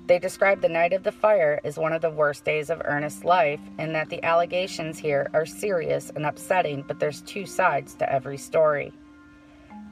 They 0.07 0.19
describe 0.19 0.61
the 0.61 0.69
night 0.69 0.93
of 0.93 1.03
the 1.03 1.11
fire 1.11 1.59
as 1.65 1.77
one 1.77 1.91
of 1.91 2.01
the 2.01 2.09
worst 2.09 2.45
days 2.45 2.69
of 2.69 2.81
Ernest's 2.85 3.25
life 3.25 3.59
and 3.77 3.93
that 3.93 4.09
the 4.09 4.23
allegations 4.23 4.97
here 4.97 5.29
are 5.33 5.45
serious 5.45 6.11
and 6.15 6.25
upsetting, 6.25 6.83
but 6.87 6.99
there's 6.99 7.21
two 7.21 7.45
sides 7.45 7.93
to 7.95 8.09
every 8.09 8.37
story. 8.37 8.93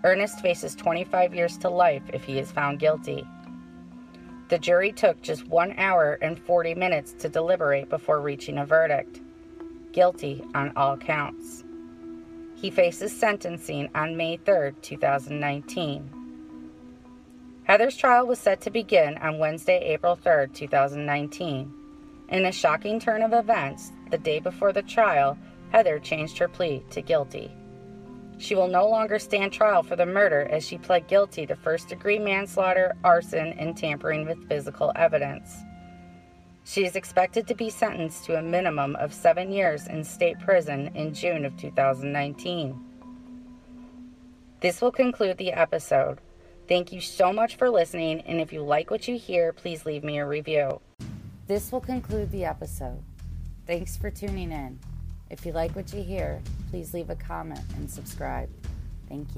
Ernest 0.06 0.40
faces 0.40 0.74
25 0.74 1.36
years 1.36 1.58
to 1.58 1.70
life 1.70 2.04
if 2.14 2.24
he 2.24 2.40
is 2.40 2.52
found 2.52 2.80
guilty. 2.80 3.28
The 4.48 4.60
jury 4.60 4.94
took 4.94 5.22
just 5.22 5.48
one 5.48 5.74
hour 5.78 6.18
and 6.22 6.40
40 6.40 6.76
minutes 6.76 7.12
to 7.20 7.28
deliberate 7.28 7.90
before 7.90 8.22
reaching 8.22 8.60
a 8.60 8.66
verdict 8.66 9.20
guilty 9.92 10.44
on 10.54 10.72
all 10.76 10.96
counts. 10.96 11.65
He 12.66 12.72
faces 12.72 13.16
sentencing 13.16 13.92
on 13.94 14.18
May 14.18 14.38
3, 14.38 14.72
2019. 14.82 16.10
Heather's 17.66 17.96
trial 17.96 18.26
was 18.26 18.40
set 18.40 18.60
to 18.62 18.72
begin 18.72 19.20
on 19.20 19.38
Wednesday, 19.38 19.78
April 19.94 20.16
3, 20.16 20.48
2019. 20.48 21.72
In 22.30 22.46
a 22.48 22.52
shocking 22.52 23.00
turn 23.00 23.22
of 23.22 23.34
events, 23.34 23.92
the 24.10 24.18
day 24.18 24.40
before 24.40 24.74
the 24.74 24.82
trial, 24.82 25.38
Heather 25.70 26.00
changed 26.00 26.40
her 26.40 26.48
plea 26.48 26.84
to 26.90 27.04
guilty. 27.04 27.52
She 28.40 28.56
will 28.56 28.68
no 28.68 28.90
longer 28.90 29.20
stand 29.20 29.54
trial 29.54 29.84
for 29.84 29.96
the 29.96 30.08
murder 30.08 30.48
as 30.50 30.66
she 30.66 30.80
pled 30.80 31.08
guilty 31.08 31.46
to 31.46 31.56
first 31.56 31.90
degree 31.90 32.18
manslaughter, 32.18 32.96
arson, 33.04 33.54
and 33.60 33.78
tampering 33.78 34.26
with 34.26 34.50
physical 34.50 34.92
evidence. 34.96 35.56
She 36.68 36.84
is 36.84 36.96
expected 36.96 37.48
to 37.48 37.56
be 37.56 37.70
sentenced 37.70 38.26
to 38.26 38.40
a 38.40 38.42
minimum 38.42 38.96
of 38.96 39.14
seven 39.14 39.52
years 39.52 39.86
in 39.86 40.04
state 40.04 40.40
prison 40.40 40.90
in 40.96 41.14
June 41.14 41.46
of 41.46 41.56
2019. 41.58 42.80
This 44.62 44.82
will 44.82 44.92
conclude 44.92 45.38
the 45.38 45.54
episode. 45.54 46.20
Thank 46.68 46.92
you 46.92 47.00
so 47.00 47.32
much 47.32 47.56
for 47.56 47.70
listening, 47.70 48.22
and 48.22 48.42
if 48.42 48.52
you 48.52 48.64
like 48.64 48.90
what 48.90 49.08
you 49.08 49.16
hear, 49.16 49.54
please 49.54 49.86
leave 49.86 50.04
me 50.04 50.18
a 50.18 50.26
review. 50.26 50.82
This 51.46 51.72
will 51.72 51.82
conclude 51.82 52.32
the 52.32 52.46
episode. 52.46 53.04
Thanks 53.68 53.96
for 53.96 54.10
tuning 54.10 54.52
in. 54.52 54.80
If 55.30 55.46
you 55.46 55.52
like 55.52 55.76
what 55.76 55.94
you 55.94 56.02
hear, 56.02 56.42
please 56.72 56.96
leave 56.96 57.12
a 57.12 57.16
comment 57.16 57.62
and 57.76 57.88
subscribe. 57.88 58.50
Thank 59.08 59.28
you. 59.28 59.34